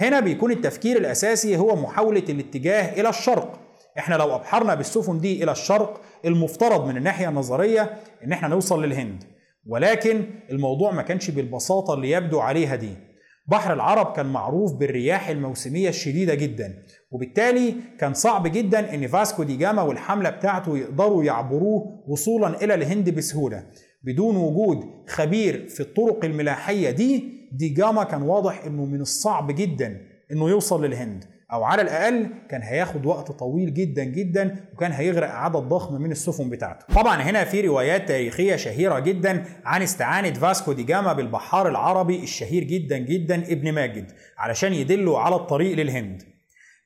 هنا 0.00 0.20
بيكون 0.20 0.52
التفكير 0.52 0.96
الأساسي 0.98 1.56
هو 1.56 1.76
محاولة 1.76 2.24
الاتجاه 2.28 3.00
إلى 3.00 3.08
الشرق. 3.08 3.60
إحنا 3.98 4.14
لو 4.14 4.34
أبحرنا 4.34 4.74
بالسفن 4.74 5.18
دي 5.18 5.44
إلى 5.44 5.52
الشرق 5.52 6.00
المفترض 6.24 6.86
من 6.86 6.96
الناحية 6.96 7.28
النظرية 7.28 7.90
إن 8.24 8.32
إحنا 8.32 8.48
نوصل 8.48 8.84
للهند. 8.84 9.24
ولكن 9.66 10.24
الموضوع 10.50 10.90
ما 10.92 11.02
كانش 11.02 11.30
بالبساطة 11.30 11.94
اللي 11.94 12.10
يبدو 12.10 12.40
عليها 12.40 12.76
دي. 12.76 13.09
بحر 13.50 13.72
العرب 13.72 14.12
كان 14.16 14.26
معروف 14.26 14.72
بالرياح 14.74 15.28
الموسمية 15.28 15.88
الشديدة 15.88 16.34
جدا 16.34 16.82
وبالتالي 17.10 17.74
كان 17.98 18.14
صعب 18.14 18.46
جدا 18.46 18.94
إن 18.94 19.06
فاسكو 19.06 19.42
دي 19.42 19.56
جاما 19.56 19.82
والحملة 19.82 20.30
بتاعته 20.30 20.78
يقدروا 20.78 21.24
يعبروه 21.24 22.04
وصولا 22.08 22.64
إلى 22.64 22.74
الهند 22.74 23.10
بسهولة. 23.10 23.66
بدون 24.02 24.36
وجود 24.36 24.84
خبير 25.08 25.68
في 25.68 25.80
الطرق 25.80 26.24
الملاحية 26.24 26.90
دي 26.90 27.24
دي 27.52 27.68
جاما 27.68 28.04
كان 28.04 28.22
واضح 28.22 28.64
إنه 28.64 28.84
من 28.84 29.00
الصعب 29.00 29.54
جدا 29.54 30.00
إنه 30.32 30.48
يوصل 30.50 30.84
للهند. 30.84 31.24
أو 31.52 31.64
على 31.64 31.82
الأقل 31.82 32.26
كان 32.48 32.62
هياخد 32.62 33.06
وقت 33.06 33.32
طويل 33.32 33.74
جدا 33.74 34.04
جدا 34.04 34.56
وكان 34.74 34.92
هيغرق 34.92 35.30
عدد 35.30 35.56
ضخم 35.56 35.94
من 35.94 36.10
السفن 36.10 36.50
بتاعته. 36.50 36.94
طبعا 36.94 37.22
هنا 37.22 37.44
في 37.44 37.60
روايات 37.60 38.08
تاريخية 38.08 38.56
شهيرة 38.56 38.98
جدا 38.98 39.44
عن 39.64 39.82
استعانة 39.82 40.32
فاسكو 40.32 40.72
دي 40.72 40.82
جاما 40.82 41.12
بالبحار 41.12 41.68
العربي 41.68 42.22
الشهير 42.22 42.64
جدا 42.64 42.98
جدا 42.98 43.34
ابن 43.34 43.72
ماجد 43.72 44.12
علشان 44.38 44.72
يدله 44.72 45.20
على 45.20 45.36
الطريق 45.36 45.76
للهند. 45.76 46.22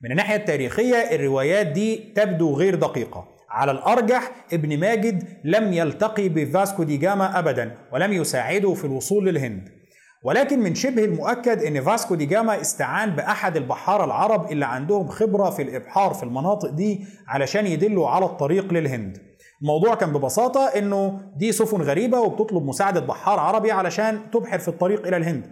من 0.03 0.11
الناحية 0.11 0.37
التاريخية 0.37 0.96
الروايات 0.96 1.66
دي 1.66 1.96
تبدو 1.96 2.55
غير 2.55 2.74
دقيقة. 2.74 3.35
على 3.50 3.72
الأرجح 3.72 4.31
ابن 4.53 4.81
ماجد 4.81 5.24
لم 5.44 5.72
يلتقي 5.72 6.29
بفاسكو 6.29 6.83
دي 6.83 6.96
جاما 6.96 7.38
أبدا 7.38 7.74
ولم 7.92 8.12
يساعده 8.12 8.74
في 8.74 8.85
الوصول 8.85 9.27
للهند. 9.27 9.68
ولكن 10.24 10.60
من 10.60 10.74
شبه 10.74 11.04
المؤكد 11.04 11.62
إن 11.62 11.80
فاسكو 11.82 12.14
دي 12.14 12.26
جاما 12.26 12.60
استعان 12.60 13.10
بأحد 13.10 13.56
البحارة 13.56 14.04
العرب 14.04 14.52
اللي 14.52 14.66
عندهم 14.66 15.08
خبرة 15.08 15.50
في 15.50 15.62
الإبحار 15.62 16.14
في 16.14 16.22
المناطق 16.22 16.68
دي 16.70 17.06
علشان 17.28 17.66
يدله 17.66 18.09
على 18.08 18.24
الطريق 18.24 18.72
للهند. 18.72 19.18
الموضوع 19.62 19.94
كان 19.94 20.12
ببساطة 20.12 20.60
إنه 20.66 21.20
دي 21.37 21.52
سفن 21.52 21.82
غريبة 21.82 22.20
وبتطلب 22.20 22.62
مساعدة 22.62 23.00
بحار 23.00 23.38
عربي 23.40 23.72
علشان 23.72 24.30
تبحر 24.32 24.58
في 24.58 24.68
الطريق 24.68 25.06
إلى 25.06 25.16
الهند. 25.16 25.44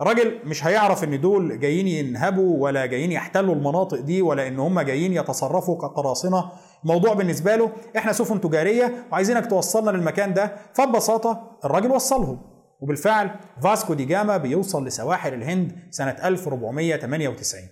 الراجل 0.00 0.38
مش 0.44 0.66
هيعرف 0.66 1.04
إن 1.04 1.20
دول 1.20 1.60
جايين 1.60 1.86
ينهبوا 1.88 2.62
ولا 2.62 2.86
جايين 2.86 3.12
يحتلوا 3.12 3.54
المناطق 3.54 4.00
دي 4.00 4.22
ولا 4.22 4.48
إن 4.48 4.58
هم 4.58 4.80
جايين 4.80 5.12
يتصرفوا 5.12 5.78
كقراصنه 5.78 6.44
الموضوع 6.84 7.14
بالنسبة 7.14 7.56
له 7.56 7.70
إحنا 7.96 8.12
سفن 8.12 8.40
تجارية 8.40 9.06
وعايزينك 9.12 9.46
توصلنا 9.46 9.90
للمكان 9.90 10.34
ده. 10.34 10.56
فببساطة 10.74 11.58
الراجل 11.64 11.90
وصلهم 11.90 12.53
وبالفعل 12.84 13.30
فاسكو 13.62 13.94
دي 13.94 14.04
جاما 14.04 14.36
بيوصل 14.36 14.86
لسواحل 14.86 15.34
الهند 15.34 15.72
سنة 15.90 16.16
1498 16.24 17.62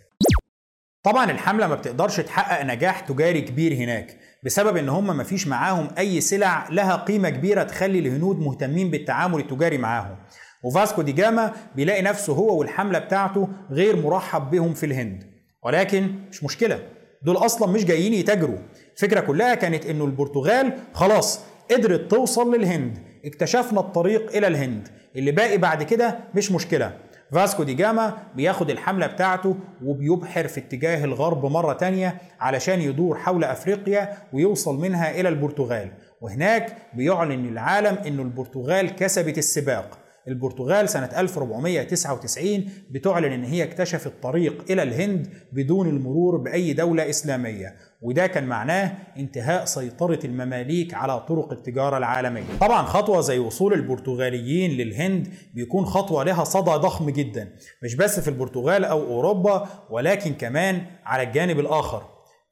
طبعا 1.03 1.31
الحملة 1.31 1.67
ما 1.67 1.75
بتقدرش 1.75 2.21
تحقق 2.21 2.65
نجاح 2.65 3.01
تجاري 3.01 3.41
كبير 3.41 3.75
هناك 3.75 4.17
بسبب 4.45 4.77
إن 4.77 4.89
هم 4.89 5.17
ما 5.17 5.25
فيش 5.25 5.47
معاهم 5.49 5.89
أي 5.99 6.21
سلع 6.21 6.69
لها 6.71 6.97
قيمة 6.97 7.31
كبيرة 7.31 7.63
تخلي 7.63 7.99
الهنود 7.99 8.39
مهتمين 8.39 8.91
بالتعامل 8.91 9.41
التجاري 9.41 9.79
معاهم. 9.79 10.17
وفاسكو 10.65 11.03
دي 11.03 11.13
جاما 11.13 11.53
بيلاقي 11.77 12.03
نفسه 12.03 12.33
هو 12.33 12.59
والحملة 12.59 12.99
بتاعته 12.99 13.49
غير 13.71 13.97
مرحب 13.97 14.51
بهم 14.51 14.75
في 14.75 14.87
الهند. 14.87 15.25
ولكن 15.63 16.15
مش 16.31 16.45
مشكلة 16.45 16.83
دول 17.23 17.37
أصلا 17.37 17.73
مش 17.73 17.85
جايين 17.85 18.15
يتاجروا. 18.15 18.59
الفكرة 18.95 19.21
كلها 19.21 19.55
كانت 19.55 19.87
إنه 19.87 20.05
البرتغال 20.05 20.73
خلاص 20.93 21.41
قدرت 21.71 22.11
توصل 22.11 22.55
للهند. 22.55 23.12
اكتشفنا 23.25 23.81
الطريق 23.81 24.37
إلى 24.37 24.47
الهند. 24.47 24.89
اللي 25.17 25.31
باقي 25.31 25.59
بعد 25.59 25.83
كده 25.83 26.19
مش 26.35 26.53
مشكلة. 26.53 26.93
فاسكو 27.33 27.63
دي 27.63 27.75
جاما 27.75 28.17
بياخد 28.37 28.71
الحملة 28.71 29.07
بتاعته 29.07 29.57
وبيبحر 29.85 30.49
في 30.49 30.61
اتجاه 30.61 31.05
الغرب 31.05 31.47
مرة 31.47 31.73
تانية 31.73 32.17
علشان 32.41 32.81
يدور 32.81 33.19
حول 33.19 33.45
أفريقيا 33.45 34.17
ويوصل 34.33 34.81
منها 34.81 35.21
إلى 35.21 35.29
البرتغال. 35.29 35.91
وهناك 36.21 36.77
بيعلن 36.95 37.49
العالم 37.49 37.97
أن 38.07 38.21
البرتغال 38.21 38.97
كسبت 38.97 39.39
السباق. 39.39 39.99
البرتغال 40.29 40.89
سنة 40.89 41.11
1499 41.17 42.65
بتعلن 42.91 43.33
إن 43.33 43.45
هي 43.45 43.63
اكتشفت 43.63 44.07
الطريق 44.07 44.65
إلى 44.71 44.83
الهند 44.83 45.29
بدون 45.53 45.89
المرور 45.89 46.37
بأي 46.37 46.73
دولة 46.73 47.11
إسلامية. 47.11 47.75
وده 48.03 48.27
كان 48.27 48.45
معناه 48.47 48.93
انتهاء 49.17 49.65
سيطرة 49.65 50.19
المماليك 50.25 50.95
على 50.95 51.21
طرق 51.21 51.53
التجارة 51.53 51.99
العالمية. 51.99 52.43
طبعا 52.61 52.83
خطوة 52.87 53.21
زي 53.21 53.39
وصول 53.39 53.73
البرتغاليين 53.73 54.71
للهند 54.71 55.29
بيكون 55.55 55.85
خطوة 55.85 56.25
لها 56.25 56.45
صدى 56.45 56.71
ضخم 56.71 57.11
جدا 57.11 57.49
مش 57.83 57.95
بس 57.95 58.21
في 58.21 58.29
البرتغال 58.29 58.85
أو 58.85 59.03
أوروبا 59.03 59.69
ولكن 59.91 60.35
كمان 60.35 60.83
على 61.05 61.23
الجانب 61.23 61.61
الآخر. 61.61 62.03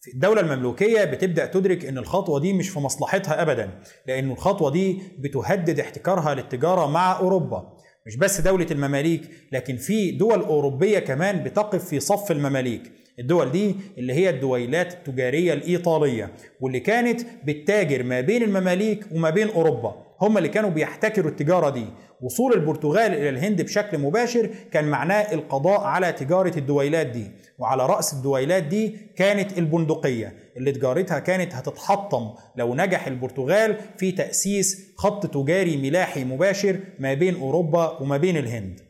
في 0.02 0.10
الدولة 0.14 0.40
المملوكية 0.40 1.04
بتبدأ 1.04 1.46
تدرك 1.46 1.84
إن 1.84 1.98
الخطوة 1.98 2.40
دي 2.40 2.52
مش 2.52 2.68
في 2.68 2.80
مصلحتها 2.80 3.42
أبدا 3.42 3.70
لأن 4.06 4.30
الخطوة 4.30 4.70
دي 4.70 5.02
بتهدد 5.18 5.80
احتكارها 5.80 6.34
للتجارة 6.34 6.86
مع 6.86 7.18
أوروبا. 7.18 7.72
مش 8.10 8.16
بس 8.16 8.40
دولة 8.40 8.66
المماليك 8.70 9.22
لكن 9.52 9.76
في 9.76 10.10
دول 10.10 10.40
أوروبية 10.40 10.98
كمان 10.98 11.42
بتقف 11.42 11.84
في 11.84 12.00
صف 12.00 12.30
المماليك. 12.30 12.82
الدول 13.18 13.52
دي 13.52 13.74
اللي 13.98 14.12
هي 14.12 14.30
الدويلات 14.30 14.92
التجارية 14.92 15.52
الإيطالية 15.52 16.30
واللي 16.60 16.80
كانت 16.80 17.20
بتتاجر 17.44 18.02
ما 18.02 18.20
بين 18.20 18.42
المماليك 18.42 19.04
وما 19.12 19.30
بين 19.30 19.48
أوروبا. 19.48 19.94
هم 20.20 20.38
اللي 20.38 20.48
كانوا 20.48 20.70
بيحتكروا 20.70 21.30
التجارة 21.30 21.70
دي. 21.70 21.84
وصول 22.20 22.52
البرتغال 22.52 23.12
إلى 23.14 23.28
الهند 23.28 23.62
بشكل 23.62 23.98
مباشر 23.98 24.50
كان 24.72 24.84
معناه 24.84 25.34
القضاء 25.34 25.80
على 25.80 26.12
تجارة 26.12 26.58
الدويلات 26.58 27.06
دي. 27.06 27.26
وعلى 27.60 27.86
رأس 27.86 28.12
الدويلات 28.12 28.62
دي 28.62 28.96
كانت 29.16 29.58
البندقية 29.58 30.34
اللي 30.56 30.72
تجارتها 30.72 31.18
كانت 31.18 31.54
هتتحطم 31.54 32.30
لو 32.56 32.74
نجح 32.74 33.06
البرتغال 33.06 33.76
في 33.98 34.12
تأسيس 34.12 34.94
خط 34.98 35.26
تجاري 35.26 35.76
ملاحي 35.76 36.24
مباشر 36.24 36.80
ما 36.98 37.14
بين 37.14 37.40
أوروبا 37.40 38.02
وما 38.02 38.16
بين 38.16 38.36
الهند. 38.36 38.80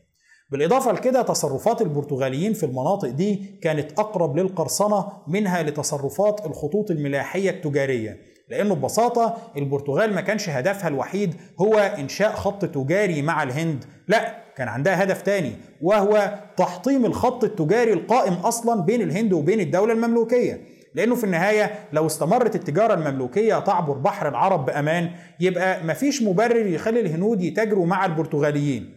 بالإضافة 0.50 0.92
لكده 0.92 1.22
تصرفات 1.22 1.83
البرتغاليين 1.83 2.52
في 2.52 2.66
المناطق 2.66 3.09
دي 3.09 3.59
كانت 3.62 3.98
أقرب 3.98 4.37
للقرصنة 4.38 5.12
منها 5.28 5.62
لتصرفات 5.62 6.46
الخطوط 6.46 6.90
الملاحية 6.90 7.50
التجارية. 7.50 8.30
لأنه 8.48 8.74
ببساطة 8.74 9.37
البرتغال 9.56 10.14
ما 10.14 10.20
كانش 10.20 10.48
هدفها 10.48 10.88
الوحيد 10.88 11.35
هو 11.61 11.78
إنشاء 11.78 12.33
خط 12.33 12.64
تجاري 12.64 13.22
مع 13.22 13.42
الهند 13.42 13.85
لا 14.09 14.37
كان 14.60 14.68
عندها 14.68 15.02
هدف 15.02 15.22
تاني 15.22 15.52
وهو 15.80 16.34
تحطيم 16.56 17.04
الخط 17.06 17.44
التجاري 17.44 17.92
القائم 17.92 18.32
أصلا 18.32 18.82
بين 18.82 19.02
الهند 19.02 19.32
وبين 19.32 19.60
الدولة 19.60 19.92
المملوكية. 19.92 20.60
لأنه 20.94 21.14
في 21.14 21.24
النهاية 21.24 21.70
لو 21.92 22.06
استمرت 22.06 22.54
التجارة 22.54 22.94
المملوكية 22.94 23.58
تعبر 23.58 23.92
بحر 23.98 24.28
العرب 24.28 24.66
بأمان 24.66 25.10
يبقى 25.40 25.84
مفيش 25.84 26.22
مبرر 26.22 26.66
يخلي 26.66 27.00
الهنود 27.00 27.42
يتاجروا 27.42 27.86
مع 27.86 28.06
البرتغاليين. 28.06 28.94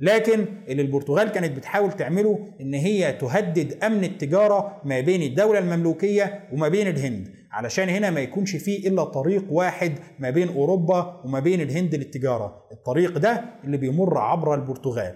لكن 0.00 0.44
اللي 0.68 0.82
البرتغال 0.82 1.28
كانت 1.28 1.56
بتحاول 1.56 1.92
تعمله 1.92 2.38
إن 2.60 2.74
هي 2.74 3.12
تهدد 3.12 3.84
أمن 3.84 4.04
التجارة 4.04 4.80
ما 4.84 5.00
بين 5.00 5.22
الدولة 5.22 5.58
المملوكية 5.58 6.40
وما 6.52 6.68
بين 6.68 6.88
الهند. 6.88 7.28
علشان 7.56 7.88
هنا 7.88 8.10
ما 8.10 8.20
يكونش 8.20 8.56
فيه 8.56 8.88
إلا 8.88 9.04
طريق 9.04 9.44
واحد 9.50 9.98
ما 10.18 10.30
بين 10.30 10.48
أوروبا 10.48 11.20
وما 11.24 11.40
بين 11.40 11.60
الهند 11.60 11.94
للتجارة. 11.94 12.66
الطريق 12.72 13.18
ده 13.18 13.44
اللي 13.64 13.76
بيمر 13.76 14.18
عبر 14.18 14.54
البرتغال. 14.54 15.14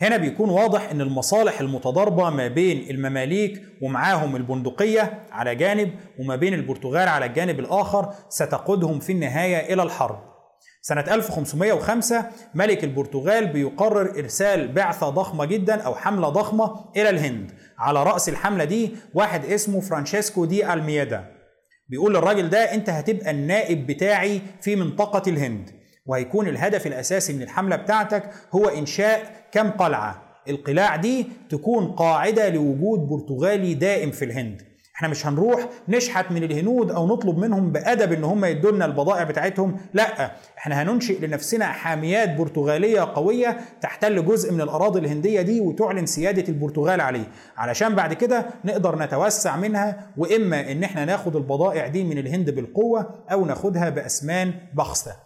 هنا 0.00 0.16
بيكون 0.16 0.50
واضح 0.50 0.90
إن 0.90 1.00
المصالح 1.00 1.60
المتضاربة 1.60 2.30
ما 2.30 2.48
بين 2.48 2.90
المماليك 2.90 3.62
ومعاهم 3.82 4.36
البندقية 4.36 5.26
على 5.30 5.54
جانب 5.54 5.90
وما 6.18 6.36
بين 6.36 6.54
البرتغال 6.54 7.08
على 7.08 7.26
الجانب 7.26 7.60
الآخر 7.60 8.14
ستقودهم 8.28 8.98
في 9.00 9.12
النهاية 9.12 9.74
إلى 9.74 9.82
الحرب. 9.82 10.32
سنة 10.82 11.00
1505 11.00 12.26
ملك 12.54 12.84
البرتغال 12.84 13.46
بيقرر 13.46 14.18
إرسال 14.18 14.72
بعثة 14.72 15.08
ضخمة 15.08 15.44
جدا 15.44 15.82
أو 15.82 15.94
حملة 15.94 16.28
ضخمة 16.28 16.84
إلى 16.96 17.10
الهند. 17.10 17.52
على 17.78 18.02
رأس 18.02 18.28
الحملة 18.28 18.64
دي 18.64 18.90
واحد 19.14 19.44
اسمه 19.44 19.80
فرانشيسكو 19.80 20.44
دي 20.44 20.72
ألميدا 20.72 21.24
بيقول 21.88 22.14
للراجل 22.14 22.50
ده 22.50 22.74
أنت 22.74 22.90
هتبقى 22.90 23.30
النائب 23.30 23.86
بتاعي 23.86 24.40
في 24.60 24.76
منطقة 24.76 25.30
الهند 25.30 25.70
وهيكون 26.06 26.48
الهدف 26.48 26.86
الأساسي 26.86 27.32
من 27.32 27.42
الحملة 27.42 27.76
بتاعتك 27.76 28.30
هو 28.52 28.68
إنشاء 28.68 29.46
كم 29.52 29.70
قلعة. 29.70 30.22
القلاع 30.48 30.96
دي 30.96 31.26
تكون 31.50 31.92
قاعدة 31.92 32.48
لوجود 32.48 32.98
برتغالي 33.00 33.74
دائم 33.74 34.10
في 34.10 34.24
الهند. 34.24 34.62
إحنا 34.96 35.08
مش 35.08 35.26
هنروح 35.26 35.68
نشحت 35.88 36.30
من 36.32 36.42
الهنود 36.42 36.90
أو 36.90 37.06
نطلب 37.06 37.38
منهم 37.38 37.72
بادب 37.72 38.12
ان 38.12 38.24
هم 38.24 38.44
يدوا 38.44 38.70
لنا 38.70 38.84
البضائع 38.84 39.22
بتاعتهم. 39.24 39.76
لا 39.94 40.32
إحنا 40.58 40.82
هننشئ 40.82 41.26
لنفسنا 41.26 41.66
حاميات 41.66 42.36
برتغالية 42.36 43.00
قوية 43.00 43.60
تحتل 43.82 44.24
جزء 44.24 44.52
من 44.52 44.60
الأراضي 44.60 45.00
الهندية 45.00 45.42
دي 45.42 45.60
وتعلن 45.60 46.06
سيادة 46.06 46.48
البرتغال 46.48 47.00
عليه. 47.00 47.24
علشان 47.56 47.94
بعد 47.94 48.12
كده 48.12 48.46
نقدر 48.64 48.98
نتوسع 48.98 49.56
منها 49.56 50.10
وإما 50.16 50.72
إن 50.72 50.84
إحنا 50.84 51.04
ناخد 51.04 51.36
البضائع 51.36 51.86
دي 51.86 52.04
من 52.04 52.18
الهند 52.18 52.50
بالقوة 52.50 53.24
أو 53.32 53.44
ناخدها 53.44 53.88
بأسمان 53.88 54.54
بخسه 54.74 55.16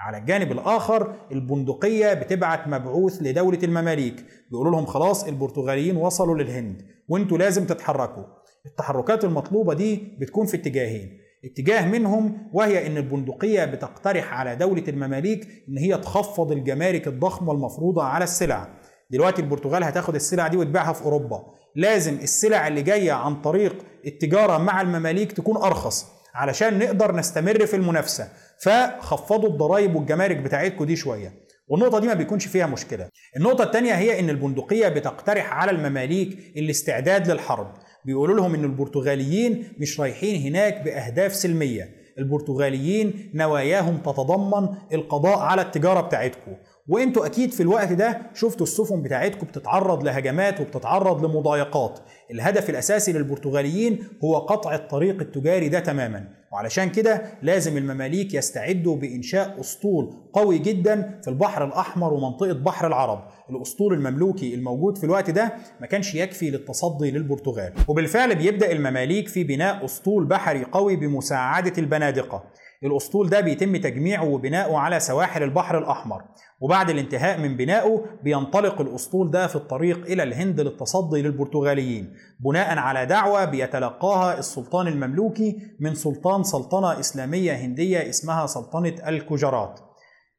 على 0.00 0.18
الجانب 0.18 0.52
الآخر 0.52 1.14
البندقية 1.32 2.14
بتبعت 2.14 2.68
مبعوث 2.68 3.18
لدولة 3.22 3.58
المماليك. 3.62 4.24
بيقولوا 4.50 4.72
لهم 4.72 4.86
خلاص 4.86 5.24
البرتغاليين 5.24 5.96
وصلوا 5.96 6.34
للهند 6.38 6.82
وانتوا 7.08 7.38
لازم 7.38 7.64
تتحركوا. 7.64 8.22
التحركات 8.66 9.24
المطلوبة 9.24 9.74
دي 9.74 10.16
بتكون 10.20 10.46
في 10.46 10.56
اتجاهين. 10.56 11.18
اتجاه 11.44 11.86
منهم 11.86 12.50
وهي 12.52 12.86
إن 12.86 12.96
البندقية 12.96 13.64
بتقترح 13.64 14.32
على 14.34 14.56
دولة 14.56 14.84
المماليك 14.88 15.48
إن 15.68 15.78
هي 15.78 15.98
تخفض 15.98 16.52
الجمارك 16.52 17.08
الضخمة 17.08 17.52
المفروضة 17.52 18.02
على 18.02 18.24
السلع. 18.24 18.68
دلوقتي 19.10 19.42
البرتغال 19.42 19.84
هتاخد 19.84 20.14
السلع 20.14 20.46
دي 20.48 20.56
وتبيعها 20.56 20.92
في 20.92 21.02
أوروبا. 21.04 21.44
لازم 21.76 22.14
السلع 22.14 22.68
اللي 22.68 22.82
جاية 22.82 23.12
عن 23.12 23.40
طريق 23.42 23.76
التجارة 24.06 24.58
مع 24.58 24.80
المماليك 24.80 25.32
تكون 25.32 25.56
أرخص 25.56 26.06
علشان 26.34 26.78
نقدر 26.78 27.16
نستمر 27.16 27.66
في 27.66 27.76
المنافسة. 27.76 28.28
فخفضوا 28.62 29.48
الضرائب 29.48 29.96
والجمارك 29.96 30.36
بتاعتكم 30.36 30.84
دي 30.84 30.96
شوية. 30.96 31.42
والنقطة 31.68 31.98
دي 31.98 32.06
ما 32.06 32.14
بيكونش 32.14 32.46
فيها 32.46 32.66
مشكلة. 32.66 33.08
النقطة 33.36 33.64
الثانية 33.64 33.92
هي 33.92 34.20
إن 34.20 34.30
البندقية 34.30 34.88
بتقترح 34.88 35.52
على 35.52 35.70
المماليك 35.70 36.38
الاستعداد 36.56 37.30
للحرب. 37.30 37.74
بيقولوا 38.04 38.36
لهم 38.36 38.54
إن 38.54 38.64
البرتغاليين 38.64 39.64
مش 39.78 40.00
رايحين 40.00 40.42
هناك 40.42 40.82
بأهداف 40.84 41.34
سلمية. 41.34 42.02
البرتغاليين 42.18 43.30
نواياهم 43.34 43.96
تتضمن 43.96 44.68
القضاء 44.92 45.38
على 45.38 45.62
التجارة 45.62 46.00
بتاعتكم 46.00 46.52
وإنتوا 46.88 47.26
أكيد 47.26 47.52
في 47.52 47.62
الوقت 47.62 47.92
ده 47.92 48.20
شفتوا 48.34 48.66
السفن 48.66 49.02
بتاعتكم 49.02 49.46
بتتعرض 49.46 50.04
لهجمات 50.04 50.60
وبتتعرض 50.60 51.24
لمضايقات. 51.24 51.98
الهدف 52.30 52.70
الأساسي 52.70 53.12
للبرتغاليين 53.12 54.04
هو 54.24 54.38
قطع 54.38 54.74
الطريق 54.74 55.20
التجاري 55.20 55.68
ده 55.68 55.80
تماما. 55.80 56.28
وعلشان 56.52 56.90
كده 56.90 57.22
لازم 57.42 57.76
المماليك 57.76 58.34
يستعدوا 58.34 58.96
بإنشاء 58.96 59.60
أسطول 59.60 60.10
قوي 60.32 60.58
جدا 60.58 61.20
في 61.24 61.30
البحر 61.30 61.64
الأحمر 61.64 62.12
ومنطقة 62.12 62.52
بحر 62.52 62.86
العرب. 62.86 63.28
الاسطول 63.56 63.94
المملوكي 63.94 64.54
الموجود 64.54 64.98
في 64.98 65.04
الوقت 65.04 65.30
ده 65.30 65.52
ما 65.80 65.86
كانش 65.86 66.14
يكفي 66.14 66.50
للتصدي 66.50 67.10
للبرتغال. 67.10 67.72
وبالفعل 67.88 68.34
بيبدأ 68.34 68.72
المماليك 68.72 69.28
في 69.28 69.44
بناء 69.44 69.84
أسطول 69.84 70.24
بحري 70.24 70.64
قوي 70.64 70.96
بمساعدة 70.96 71.72
البنادقة. 71.78 72.44
الأسطول 72.84 73.28
ده 73.28 73.40
بيتم 73.40 73.76
تجميعه 73.76 74.24
وبناؤه 74.24 74.78
على 74.78 75.00
سواحل 75.00 75.42
البحر 75.42 75.78
الأحمر. 75.78 76.22
وبعد 76.60 76.90
الانتهاء 76.90 77.40
من 77.40 77.56
بنائه 77.56 78.04
بينطلق 78.24 78.80
الأسطول 78.80 79.30
ده 79.30 79.46
في 79.46 79.56
الطريق 79.56 80.06
إلى 80.06 80.22
الهند 80.22 80.60
للتصدي 80.60 81.22
للبرتغاليين. 81.22 82.14
بناء 82.40 82.78
على 82.78 83.06
دعوة 83.06 83.44
بيتلقاها 83.44 84.38
السلطان 84.38 84.86
المملوكي 84.86 85.58
من 85.80 85.94
سلطان 85.94 86.42
سلطنة 86.42 87.00
إسلامية 87.00 87.52
هندية 87.52 88.08
اسمها 88.08 88.46
سلطنة 88.46 88.94
الكجرات. 89.08 89.80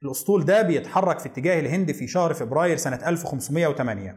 الأسطول 0.03 0.45
ده 0.45 0.61
بيتحرك 0.61 1.19
في 1.19 1.25
اتجاه 1.29 1.59
الهند 1.59 1.91
في 1.91 2.07
شهر 2.07 2.33
فبراير 2.33 2.77
سنة 2.77 2.99
1508 3.07 4.15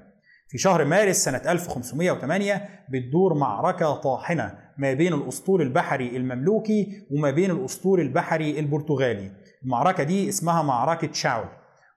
في 0.49 0.59
شهر 0.59 0.85
مارس 0.85 1.17
سنة 1.17 1.43
1508 1.47 2.69
بتدور 2.89 3.35
معركة 3.35 3.95
طاحنة 3.95 4.59
ما 4.79 4.93
بين 4.93 5.15
الأسطول 5.15 5.63
البحري 5.63 6.17
المملوكي 6.17 7.07
وما 7.11 7.31
بين 7.31 7.51
الأسطول 7.51 8.01
البحري 8.01 8.59
البرتغالي. 8.61 9.31
المعركة 9.65 10.03
دي 10.03 10.29
اسمها 10.29 10.63
معركة 10.63 11.13
شاو. 11.13 11.45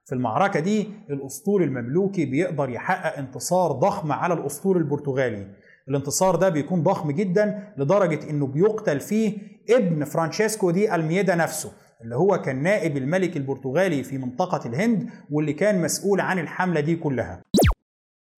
في 0.06 0.16
المعركة 0.16 0.60
دي 0.60 0.88
الأسطول 1.10 1.64
المملوكي 1.64 2.26
بيقدر 2.26 2.70
يحقق 2.70 3.18
انتصار 3.18 3.72
ضخم 3.72 4.12
على 4.12 4.34
الأسطول 4.34 4.78
البرتغالي. 4.78 5.48
الانتصار 5.90 6.36
ده 6.36 6.50
بيكون 6.50 6.84
ضخم 6.84 7.12
جدا 7.12 7.74
لدرجة 7.78 8.30
إنه 8.30 8.48
بيقتل 8.48 9.00
فيه 9.00 9.38
ابن 9.70 10.04
فرانشيسكو 10.04 10.72
دي 10.72 10.96
ألميدا 10.96 11.36
نفسه. 11.36 11.72
اللي 12.02 12.16
هو 12.16 12.42
كان 12.42 12.64
نائب 12.64 12.98
الملك 12.98 13.38
البرتغالي 13.38 14.04
في 14.04 14.18
منطقة 14.18 14.68
الهند 14.70 15.10
واللي 15.30 15.54
كان 15.54 15.82
مسؤول 15.82 16.20
عن 16.22 16.40
الحملة 16.40 16.80
دي 16.80 16.96
كلها. 16.96 17.42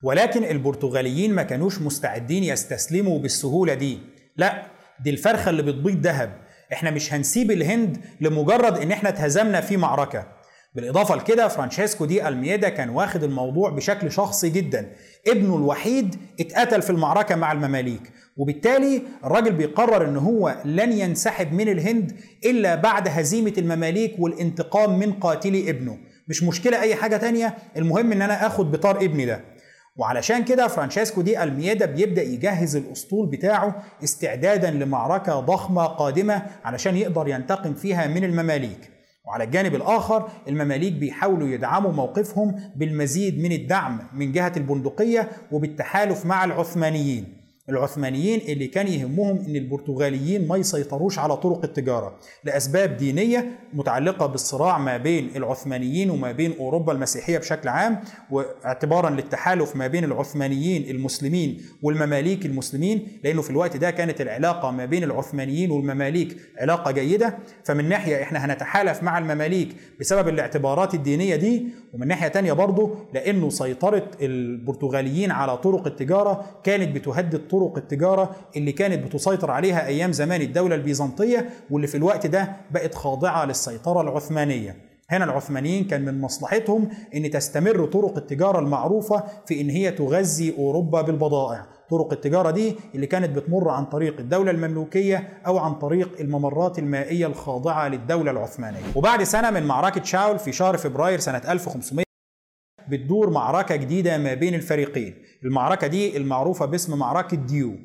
ولكن 0.04 0.44
البرتغاليين 0.44 1.34
ما 1.34 1.44
كانوش 1.44 1.82
مستعدين 1.82 2.44
يستسلموا 2.44 3.20
بالسهولة 3.20 3.74
دي. 3.74 4.00
لا 4.38 4.66
دي 5.04 5.10
الفرخة 5.10 5.50
اللي 5.50 5.64
بتبيض 5.64 6.02
ذهب. 6.08 6.42
إحنا 6.74 6.92
مش 6.92 7.14
هنسيب 7.14 7.52
الهند 7.52 7.98
لمجرد 8.22 8.78
إن 8.78 8.92
إحنا 8.92 9.10
اتهزمنا 9.10 9.62
في 9.62 9.78
معركة. 9.78 10.28
بالإضافة 10.74 11.16
لكده 11.16 11.48
فرانشيسكو 11.48 12.06
دي 12.06 12.28
ألميدا 12.28 12.70
كان 12.70 12.90
واخد 12.90 13.24
الموضوع 13.24 13.70
بشكل 13.70 14.12
شخصي 14.12 14.50
جدا. 14.50 14.92
ابنه 15.28 15.56
الوحيد 15.56 16.16
اتقتل 16.40 16.82
في 16.82 16.90
المعركة 16.90 17.36
مع 17.36 17.52
المماليك 17.52 18.12
وبالتالي 18.38 19.02
الراجل 19.24 19.52
بيقرر 19.52 20.06
إن 20.10 20.18
هو 20.18 20.62
لن 20.66 20.92
ينسحب 20.92 21.54
من 21.54 21.70
الهند 21.70 22.12
إلا 22.46 22.76
بعد 22.76 23.08
هزيمة 23.08 23.54
المماليك 23.58 24.16
والانتقام 24.20 25.00
من 25.00 25.14
قاتلي 25.14 25.70
ابنه. 25.70 25.98
مش 26.28 26.44
مشكلة 26.44 26.82
أي 26.82 26.96
حاجة 26.96 27.18
تانية 27.18 27.58
المهم 27.78 28.12
إن 28.12 28.22
أنا 28.22 28.48
آخد 28.48 28.72
بطار 28.72 28.98
ابني 28.98 29.26
ده. 29.26 29.42
وعلشان 29.98 30.44
كده 30.44 30.68
فرانشيسكو 30.68 31.22
دي 31.22 31.44
الميادا 31.44 31.86
بيبدأ 31.86 32.22
يجهز 32.22 32.76
الأسطول 32.76 33.28
بتاعه 33.30 33.84
استعدادا 34.04 34.72
لمعركة 34.72 35.40
ضخمة 35.40 35.86
قادمة 35.86 36.46
علشان 36.64 36.98
يقدر 36.98 37.28
ينتقم 37.28 37.74
فيها 37.74 38.08
من 38.08 38.24
المماليك. 38.24 39.01
وعلى 39.32 39.44
الجانب 39.44 39.76
الآخر 39.76 40.30
المماليك 40.48 40.94
بيحاولوا 40.94 41.48
يدعموا 41.48 41.92
موقفهم 41.92 42.56
بالمزيد 42.76 43.40
من 43.40 43.52
الدعم 43.52 44.00
من 44.14 44.32
جهة 44.32 44.54
البندقية 44.58 45.30
وبالتحالف 45.52 46.26
مع 46.26 46.44
العثمانيين. 46.44 47.41
العثمانيين 47.70 48.40
اللي 48.40 48.68
كان 48.68 48.88
يهمهم 48.88 49.38
إن 49.48 49.56
البرتغاليين 49.56 50.48
ما 50.48 50.58
يسيطروش 50.58 51.20
على 51.20 51.38
طرق 51.38 51.64
التجارة 51.64 52.16
لأسباب 52.44 52.98
دينية 52.98 53.60
متعلقة 53.74 54.26
بالصراع 54.26 54.78
ما 54.78 54.98
بين 54.98 55.30
العثمانيين 55.36 56.10
وما 56.10 56.32
بين 56.32 56.54
أوروبا 56.60 56.94
المسيحية 56.94 57.38
بشكل 57.38 57.70
عام 57.70 58.00
واعتبارا 58.32 59.10
للتحالف 59.10 59.76
ما 59.76 59.88
بين 59.88 60.04
العثمانيين 60.04 60.90
المسلمين 60.96 61.62
والمماليك 61.82 62.46
المسلمين 62.46 63.08
لأنه 63.24 63.42
في 63.42 63.50
الوقت 63.50 63.78
ده 63.78 63.92
كانت 63.92 64.22
العلاقة 64.22 64.72
ما 64.72 64.86
بين 64.86 65.04
العثمانيين 65.04 65.72
والمماليك 65.72 66.38
علاقة 66.60 66.92
جيدة. 66.92 67.38
فمن 67.66 67.90
ناحية 67.90 68.24
إحنا 68.24 68.46
هنتحالف 68.46 69.04
مع 69.04 69.18
المماليك 69.18 69.76
بسبب 70.00 70.28
الاعتبارات 70.28 70.94
الدينية 70.94 71.36
دي 71.36 71.68
ومن 71.94 72.08
ناحية 72.08 72.28
تانية 72.28 72.54
برضه 72.54 72.96
لأنه 73.14 73.50
سيطرة 73.50 74.12
البرتغاليين 74.22 75.32
على 75.32 75.58
طرق 75.58 75.88
التجارة 75.88 76.46
كانت 76.64 76.96
بتهدد 76.96 77.48
طرق 77.52 77.78
التجارة 77.78 78.36
اللي 78.56 78.72
كانت 78.72 79.06
بتسيطر 79.06 79.52
عليها 79.52 79.88
أيام 79.88 80.12
زمان 80.12 80.42
الدولة 80.42 80.76
البيزنطية 80.76 81.50
واللي 81.70 81.88
في 81.88 81.98
الوقت 81.98 82.28
ده 82.28 82.56
بقت 82.72 82.96
خاضعة 82.96 83.46
للسيطرة 83.46 84.02
العثمانية. 84.02 84.76
هنا 85.10 85.26
العثمانيين 85.26 85.84
كان 85.84 86.06
من 86.06 86.22
مصلحتهم 86.22 86.90
إن 87.16 87.30
تستمر 87.30 87.86
طرق 87.86 88.18
التجارة 88.18 88.60
المعروفة 88.60 89.24
في 89.46 89.62
إن 89.62 89.70
هي 89.70 89.92
تغذي 89.92 90.56
أوروبا 90.58 91.02
بالبضائع، 91.02 91.66
طرق 91.90 92.14
التجارة 92.14 92.52
دي 92.52 92.76
اللي 92.96 93.08
كانت 93.08 93.30
بتمر 93.30 93.70
عن 93.70 93.86
طريق 93.86 94.20
الدولة 94.20 94.52
المملوكية 94.52 95.42
أو 95.48 95.58
عن 95.58 95.74
طريق 95.74 96.20
الممرات 96.20 96.80
المائية 96.80 97.28
الخاضعة 97.28 97.88
للدولة 97.88 98.32
العثمانية. 98.32 98.80
وبعد 98.96 99.24
سنة 99.24 99.50
من 99.52 99.64
معركة 99.64 100.04
شاول 100.04 100.40
في 100.40 100.52
شهر 100.52 100.78
فبراير 100.78 101.20
سنة 101.20 101.42
1500 101.48 102.06
بتدور 102.90 103.30
معركة 103.30 103.76
جديدة 103.76 104.18
ما 104.18 104.34
بين 104.34 104.54
الفريقين. 104.56 105.14
المعركة 105.46 105.88
دي 105.88 106.18
المعروفة 106.18 106.66
باسم 106.66 106.98
معركة 107.00 107.38
ديو. 107.38 107.76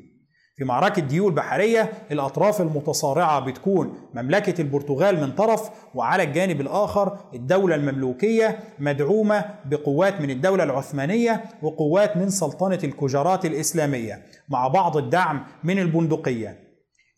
في 0.57 0.63
معركة 0.63 1.01
ديو 1.01 1.27
البحرية 1.27 1.91
الأطراف 2.11 2.61
المتصارعة 2.61 3.39
بتكون 3.39 3.93
مملكة 4.13 4.61
البرتغال 4.61 5.21
من 5.21 5.31
طرف 5.31 5.69
وعلى 5.95 6.23
الجانب 6.23 6.61
الآخر 6.61 7.17
الدولة 7.33 7.75
المملوكية 7.75 8.59
مدعومة 8.79 9.45
بقوات 9.65 10.21
من 10.21 10.29
الدولة 10.29 10.63
العثمانية 10.63 11.43
وقوات 11.61 12.17
من 12.17 12.29
سلطنة 12.29 12.79
الكجرات 12.83 13.45
الإسلامية 13.45 14.21
مع 14.49 14.67
بعض 14.67 14.97
الدعم 14.97 15.43
من 15.63 15.79
البندقية. 15.79 16.67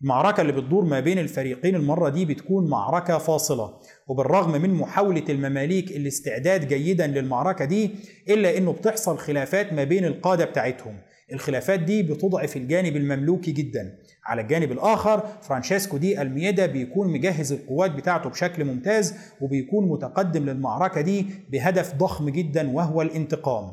المعركة 0.02 0.42
اللي 0.42 0.52
بتدور 0.54 0.84
ما 0.84 1.00
بين 1.00 1.20
الفريقين 1.20 1.76
المرة 1.76 2.10
دي 2.10 2.26
بتكون 2.26 2.70
معركة 2.70 3.18
فاصلة. 3.18 3.74
وبالرغم 4.10 4.62
من 4.62 4.74
محاولة 4.74 5.24
المماليك 5.30 5.92
الاستعداد 5.92 6.68
جيدا 6.68 7.08
للمعركة 7.08 7.66
دي 7.66 7.92
إلا 8.30 8.58
إنه 8.58 8.72
بتحصل 8.74 9.18
خلافات 9.18 9.74
ما 9.74 9.84
بين 9.84 10.06
القادة 10.06 10.46
بتاعتهم. 10.46 10.94
الخلافات 11.34 11.80
دي 11.80 12.04
بتضعف 12.04 12.58
الجانب 12.58 12.96
المملوكي 12.96 13.52
جدا. 13.52 13.98
على 14.26 14.42
الجانب 14.42 14.72
الآخر 14.72 15.24
فرانشيسكو 15.42 15.98
دي 15.98 16.22
الميدا 16.22 16.66
بيكون 16.66 17.08
مجهز 17.14 17.52
القوات 17.52 17.92
بتاعته 17.92 18.30
بشكل 18.30 18.66
ممتاز 18.66 19.16
وبيكون 19.42 19.90
متقدم 19.90 20.46
للمعركة 20.46 21.02
دي 21.02 21.26
بهدف 21.50 21.96
ضخم 21.96 22.30
جدا 22.30 22.70
وهو 22.72 23.02
الانتقام. 23.02 23.72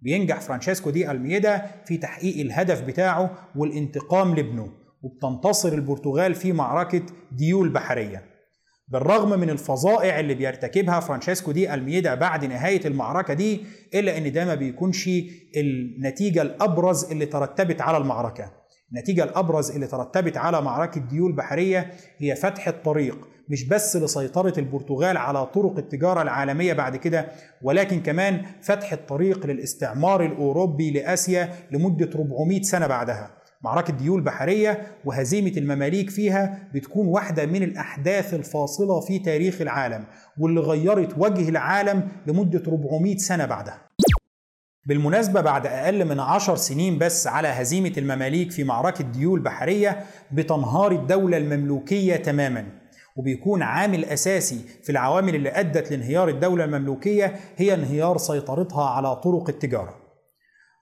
بينجح 0.00 0.40
فرانشيسكو 0.40 0.90
دي 0.90 1.10
الميدا 1.10 1.62
في 1.84 1.96
تحقيق 1.96 2.40
الهدف 2.40 2.80
بتاعه 2.82 3.48
والانتقام 3.56 4.34
لابنه 4.34 4.68
وبتنتصر 5.02 5.72
البرتغال 5.72 6.34
في 6.34 6.52
معركة 6.52 7.02
ديو 7.32 7.68
البحرية. 7.68 8.29
بالرغم 8.90 9.40
من 9.40 9.50
الفظائع 9.50 10.20
اللي 10.20 10.34
بيرتكبها 10.34 11.00
فرانشيسكو 11.00 11.52
دي 11.52 11.74
ألميدا 11.74 12.14
بعد 12.14 12.44
نهاية 12.44 12.80
المعركة 12.86 13.34
دي 13.34 13.60
إلا 13.94 14.18
إن 14.18 14.32
ده 14.32 14.44
ما 14.44 14.54
بيكونش 14.54 15.10
النتيجة 15.56 16.42
الأبرز 16.42 17.04
اللي 17.04 17.26
ترتبت 17.26 17.80
على 17.80 17.96
المعركة. 17.96 18.52
النتيجة 18.92 19.24
الأبرز 19.24 19.70
اللي 19.70 19.86
ترتبت 19.86 20.36
على 20.36 20.62
معركة 20.62 21.00
ديول 21.00 21.32
بحرية 21.32 21.90
هي 22.18 22.34
فتح 22.36 22.68
الطريق 22.68 23.28
مش 23.48 23.68
بس 23.68 23.96
لسيطرة 23.96 24.58
البرتغال 24.58 25.16
على 25.16 25.46
طرق 25.46 25.78
التجارة 25.78 26.22
العالمية 26.22 26.72
بعد 26.72 26.96
كده 26.96 27.28
ولكن 27.62 28.00
كمان 28.00 28.42
فتح 28.62 28.92
الطريق 28.92 29.46
للاستعمار 29.46 30.24
الأوروبي 30.24 30.90
لآسيا 30.90 31.52
لمدة 31.70 32.10
400 32.14 32.62
سنة 32.62 32.86
بعدها. 32.86 33.30
معركة 33.62 33.92
ديول 33.92 34.20
بحرية 34.20 34.86
وهزيمة 35.04 35.52
المماليك 35.56 36.10
فيها 36.10 36.68
بتكون 36.74 37.06
واحدة 37.06 37.46
من 37.46 37.62
الأحداث 37.62 38.34
الفاصلة 38.34 39.00
في 39.00 39.18
تاريخ 39.18 39.60
العالم 39.60 40.04
واللي 40.38 40.60
غيرت 40.60 41.18
وجه 41.18 41.48
العالم 41.48 42.08
لمدة 42.26 42.62
400 42.68 43.16
سنة 43.16 43.46
بعدها. 43.46 43.78
بالمناسبة 44.86 45.40
بعد 45.40 45.66
أقل 45.66 46.04
من 46.04 46.20
عشر 46.20 46.56
سنين 46.56 46.98
بس 46.98 47.26
على 47.26 47.48
هزيمة 47.48 47.92
المماليك 47.98 48.50
في 48.50 48.64
معركة 48.64 49.04
ديول 49.04 49.40
بحرية 49.40 50.04
بتنهار 50.32 50.92
الدولة 50.92 51.36
المملوكية 51.36 52.16
تماما. 52.16 52.66
وبيكون 53.16 53.62
عامل 53.62 54.04
أساسي 54.04 54.60
في 54.82 54.92
العوامل 54.92 55.34
اللي 55.34 55.48
أدت 55.48 55.90
لانهيار 55.90 56.28
الدولة 56.28 56.64
المملوكية 56.64 57.34
هي 57.56 57.74
انهيار 57.74 58.18
سيطرتها 58.18 58.84
على 58.84 59.16
طرق 59.16 59.48
التجارة. 59.48 59.99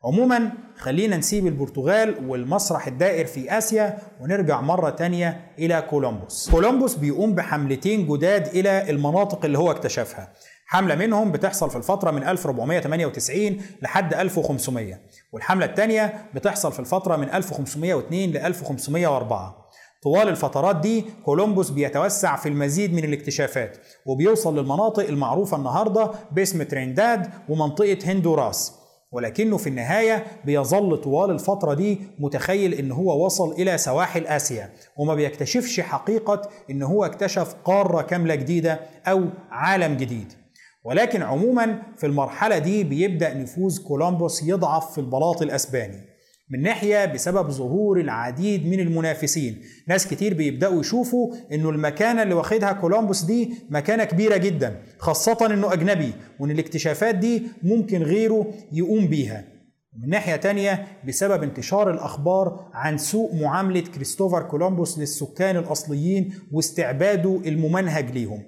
عموما 0.04 0.50
خلينا 0.76 1.16
نسيب 1.16 1.46
البرتغال 1.46 2.28
والمسرح 2.28 2.86
الدائر 2.86 3.26
في 3.26 3.58
آسيا 3.58 3.98
ونرجع 4.20 4.60
مرة 4.60 4.90
تانية 4.90 5.40
إلى 5.58 5.82
كولومبوس. 5.90 6.50
كولومبوس 6.50 6.94
بيقوم 6.94 7.34
بحملتين 7.34 8.06
جداد 8.06 8.46
إلى 8.46 8.90
المناطق 8.90 9.44
اللي 9.44 9.58
هو 9.58 9.70
اكتشفها. 9.70 10.32
حملة 10.66 10.94
منهم 10.94 11.32
بتحصل 11.32 11.70
في 11.70 11.76
الفترة 11.76 12.10
من 12.10 12.22
1498 12.24 13.60
لحد 13.82 14.14
1500 14.14 15.00
والحملة 15.32 15.66
الثانية 15.66 16.24
بتحصل 16.34 16.72
في 16.72 16.80
الفترة 16.80 17.16
من 17.16 17.30
1502 17.30 18.30
ل 18.30 18.36
1504 18.36 19.68
طوال 20.02 20.28
الفترات 20.28 20.76
دي 20.76 21.04
كولومبوس 21.24 21.70
بيتوسع 21.70 22.36
في 22.36 22.48
المزيد 22.48 22.94
من 22.94 23.04
الاكتشافات 23.04 23.78
وبيوصل 24.06 24.58
للمناطق 24.58 25.08
المعروفة 25.08 25.56
النهاردة 25.56 26.10
باسم 26.32 26.62
ترينداد 26.62 27.30
ومنطقة 27.48 27.98
هندوراس. 28.04 28.77
ولكنه 29.12 29.56
في 29.56 29.66
النهاية 29.68 30.26
بيظل 30.44 30.96
طوال 30.96 31.30
الفترة 31.30 31.74
دي 31.74 31.98
متخيل 32.18 32.74
إن 32.74 32.92
هو 32.92 33.24
وصل 33.24 33.52
إلى 33.52 33.78
سواحل 33.78 34.26
آسيا 34.26 34.70
وما 34.96 35.14
بيكتشفش 35.14 35.80
حقيقة 35.80 36.42
إن 36.70 36.82
هو 36.82 37.04
اكتشف 37.04 37.54
قارة 37.64 38.02
كاملة 38.02 38.34
جديدة 38.34 38.80
أو 39.06 39.24
عالم 39.50 39.94
جديد. 39.96 40.32
ولكن 40.84 41.22
عموما 41.22 41.82
في 41.96 42.06
المرحلة 42.06 42.58
دي 42.58 42.84
بيبدأ 42.84 43.34
نفوذ 43.34 43.82
كولومبوس 43.82 44.42
يضعف 44.42 44.92
في 44.92 44.98
البلاط 44.98 45.42
الأسباني. 45.42 46.00
من 46.50 46.62
ناحية 46.62 47.04
بسبب 47.04 47.50
ظهور 47.50 48.00
العديد 48.00 48.66
من 48.66 48.80
المنافسين. 48.80 49.60
ناس 49.88 50.06
كتير 50.06 50.34
بيبدأوا 50.34 50.80
يشوفوا 50.80 51.34
إنه 51.52 51.70
المكانة 51.70 52.22
اللي 52.22 52.34
واخدها 52.34 52.72
كولومبوس 52.72 53.22
دي 53.22 53.54
مكانة 53.70 54.04
كبيرة 54.04 54.36
جدا 54.36 54.82
خاصة 54.98 55.46
إنه 55.46 55.72
أجنبي 55.72 56.12
وإن 56.40 56.50
الاكتشافات 56.50 57.14
دي 57.14 57.42
ممكن 57.62 58.02
غيره 58.02 58.46
يقوم 58.72 59.06
بيها. 59.06 59.44
من 60.02 60.08
ناحية 60.08 60.36
تانية 60.36 60.86
بسبب 61.06 61.42
انتشار 61.42 61.90
الأخبار 61.90 62.70
عن 62.72 62.98
سوء 62.98 63.42
معاملة 63.42 63.80
كريستوفر 63.80 64.42
كولومبوس 64.42 64.98
للسكان 64.98 65.56
الأصليين 65.56 66.34
واستعباده 66.52 67.40
الممنهج 67.46 68.10
ليهم. 68.10 68.42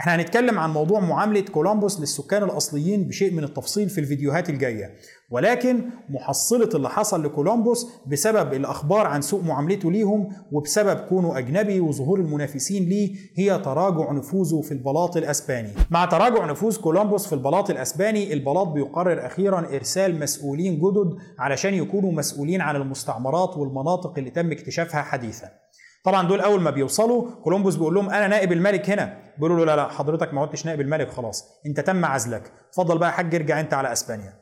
إحنا 0.00 0.14
هنتكلم 0.14 0.58
عن 0.58 0.70
موضوع 0.72 1.00
معاملة 1.00 1.40
كولومبوس 1.40 2.00
للسكان 2.00 2.42
الأصليين 2.42 3.04
بشيء 3.04 3.32
من 3.32 3.44
التفصيل 3.44 3.88
في 3.88 4.00
الفيديوهات 4.00 4.50
الجاية. 4.50 4.94
ولكن 5.30 5.80
محصلة 6.08 6.68
اللي 6.74 6.90
حصل 6.90 7.24
لكولومبوس 7.24 7.86
بسبب 8.06 8.54
الأخبار 8.54 9.06
عن 9.06 9.22
سوء 9.22 9.42
معاملته 9.44 9.92
ليهم 9.92 10.28
وبسبب 10.52 10.98
كونه 11.00 11.38
أجنبي 11.38 11.80
وظهور 11.80 12.20
المنافسين 12.20 12.84
ليه 12.88 13.14
هي 13.36 13.58
تراجع 13.58 14.12
نفوذه 14.12 14.60
في 14.60 14.72
البلاط 14.72 15.16
الأسباني. 15.16 15.70
مع 15.90 16.04
تراجع 16.04 16.46
نفوذ 16.46 16.80
كولومبوس 16.80 17.26
في 17.26 17.32
البلاط 17.32 17.70
الأسباني 17.70 18.32
البلاط 18.32 18.68
بيقرر 18.68 19.26
أخيرا 19.26 19.58
إرسال 19.76 20.20
مسؤولين 20.20 20.74
جدد 20.76 21.14
علشان 21.38 21.74
يكونوا 21.74 22.12
مسؤولين 22.12 22.60
عن 22.60 22.76
المستعمرات 22.76 23.56
والمناطق 23.56 24.18
اللي 24.18 24.30
تم 24.30 24.52
اكتشافها 24.52 25.02
حديثا. 25.02 25.63
طبعا 26.04 26.28
دول 26.28 26.40
أول 26.40 26.60
ما 26.60 26.70
بيوصلوا 26.70 27.30
كولومبوس 27.44 27.76
بيقول 27.76 27.94
لهم 27.94 28.10
أنا 28.10 28.26
نائب 28.26 28.52
الملك 28.52 28.90
هنا. 28.90 29.18
بيقولوا 29.36 29.56
له 29.58 29.64
لا 29.64 29.76
لا 29.76 29.88
حضرتك 29.88 30.34
ما 30.34 30.40
عدتش 30.42 30.66
نائب 30.66 30.80
الملك 30.80 31.10
خلاص. 31.10 31.44
أنت 31.66 31.80
تم 31.80 32.04
عزلك. 32.04 32.52
اتفضل 32.68 32.98
بقى 32.98 33.08
يا 33.08 33.14
حاج 33.14 33.34
ارجع 33.34 33.60
أنت 33.60 33.74
على 33.74 33.92
أسبانيا. 33.92 34.32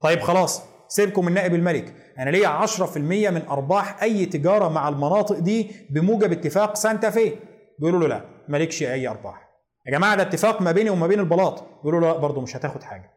طيب 0.00 0.20
خلاص 0.20 0.62
سيبكم 0.88 1.24
من 1.24 1.34
نائب 1.34 1.54
الملك. 1.54 1.94
أنا 2.18 2.30
ليا 2.30 2.48
10% 2.48 2.96
من 3.30 3.42
أرباح 3.50 4.02
أي 4.02 4.26
تجارة 4.26 4.68
مع 4.68 4.88
المناطق 4.88 5.38
دي 5.38 5.70
بموجب 5.90 6.32
اتفاق 6.32 6.76
سانتا 6.76 7.10
في 7.10 7.32
بيقولوا 7.78 8.00
له 8.00 8.06
لا 8.08 8.24
مالكش 8.48 8.82
أي 8.82 9.08
أرباح. 9.08 9.48
يا 9.86 9.92
جماعة 9.92 10.16
ده 10.16 10.22
اتفاق 10.22 10.62
ما 10.62 10.72
بيني 10.72 10.90
وما 10.90 11.06
بين 11.06 11.20
البلاط. 11.20 11.64
بيقولوا 11.78 12.00
له 12.00 12.06
لا 12.12 12.18
برضه 12.18 12.40
مش 12.40 12.56
هتاخد 12.56 12.82
حاجة. 12.82 13.10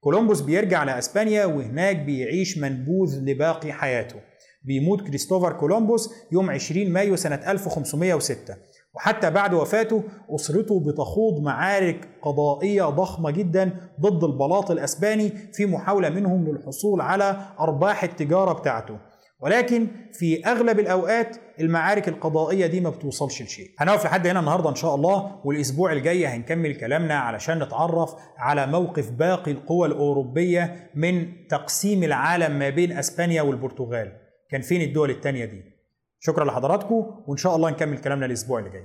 كولومبوس 0.00 0.40
بيرجع 0.40 0.84
لأسبانيا 0.84 1.44
وهناك 1.44 1.96
بيعيش 1.96 2.58
منبوذ 2.58 3.18
لباقي 3.20 3.72
حياته. 3.72 4.16
بيموت 4.64 5.00
كريستوفر 5.00 5.52
كولومبوس 5.52 6.10
يوم 6.32 6.50
20 6.50 6.90
مايو 6.90 7.16
سنة 7.16 7.34
1506 7.50 8.54
وحتى 8.94 9.30
بعد 9.30 9.54
وفاته 9.54 10.02
أسرته 10.34 10.80
بتخوض 10.80 11.42
معارك 11.42 12.08
قضائية 12.22 12.84
ضخمة 12.84 13.30
جدا 13.30 13.70
ضد 14.00 14.24
البلاط 14.24 14.70
الأسباني 14.70 15.28
في 15.52 15.66
محاولة 15.66 16.08
منهم 16.08 16.48
للحصول 16.48 17.00
على 17.00 17.36
أرباح 17.60 18.04
التجارة 18.04 18.52
بتاعته 18.52 18.98
ولكن 19.40 19.86
في 20.12 20.46
أغلب 20.46 20.80
الأوقات 20.80 21.36
المعارك 21.60 22.08
القضائية 22.08 22.66
دي 22.66 22.80
ما 22.80 22.90
بتوصلش 22.90 23.42
لشيء. 23.42 23.66
هنقف 23.78 24.04
لحد 24.04 24.26
هنا 24.26 24.40
النهارده 24.40 24.70
إن 24.70 24.74
شاء 24.74 24.94
الله 24.94 25.40
والأسبوع 25.44 25.92
الجاي 25.92 26.26
هنكمل 26.26 26.74
كلامنا 26.76 27.14
علشان 27.18 27.62
نتعرف 27.62 28.14
على 28.38 28.66
موقف 28.66 29.10
باقي 29.10 29.50
القوى 29.50 29.88
الأوروبية 29.88 30.90
من 30.94 31.26
تقسيم 31.48 32.02
العالم 32.02 32.58
ما 32.58 32.68
بين 32.70 32.92
أسبانيا 32.92 33.42
والبرتغال. 33.42 34.12
كان 34.52 34.60
فين 34.60 34.80
الدول 34.80 35.10
التانية 35.10 35.44
دي؟ 35.44 35.62
شكرا 36.20 36.44
لحضراتكم 36.44 37.22
وإن 37.26 37.36
شاء 37.36 37.56
الله 37.56 37.70
نكمل 37.70 37.98
كلامنا 37.98 38.26
الأسبوع 38.26 38.58
اللي 38.58 38.70
جاي. 38.70 38.84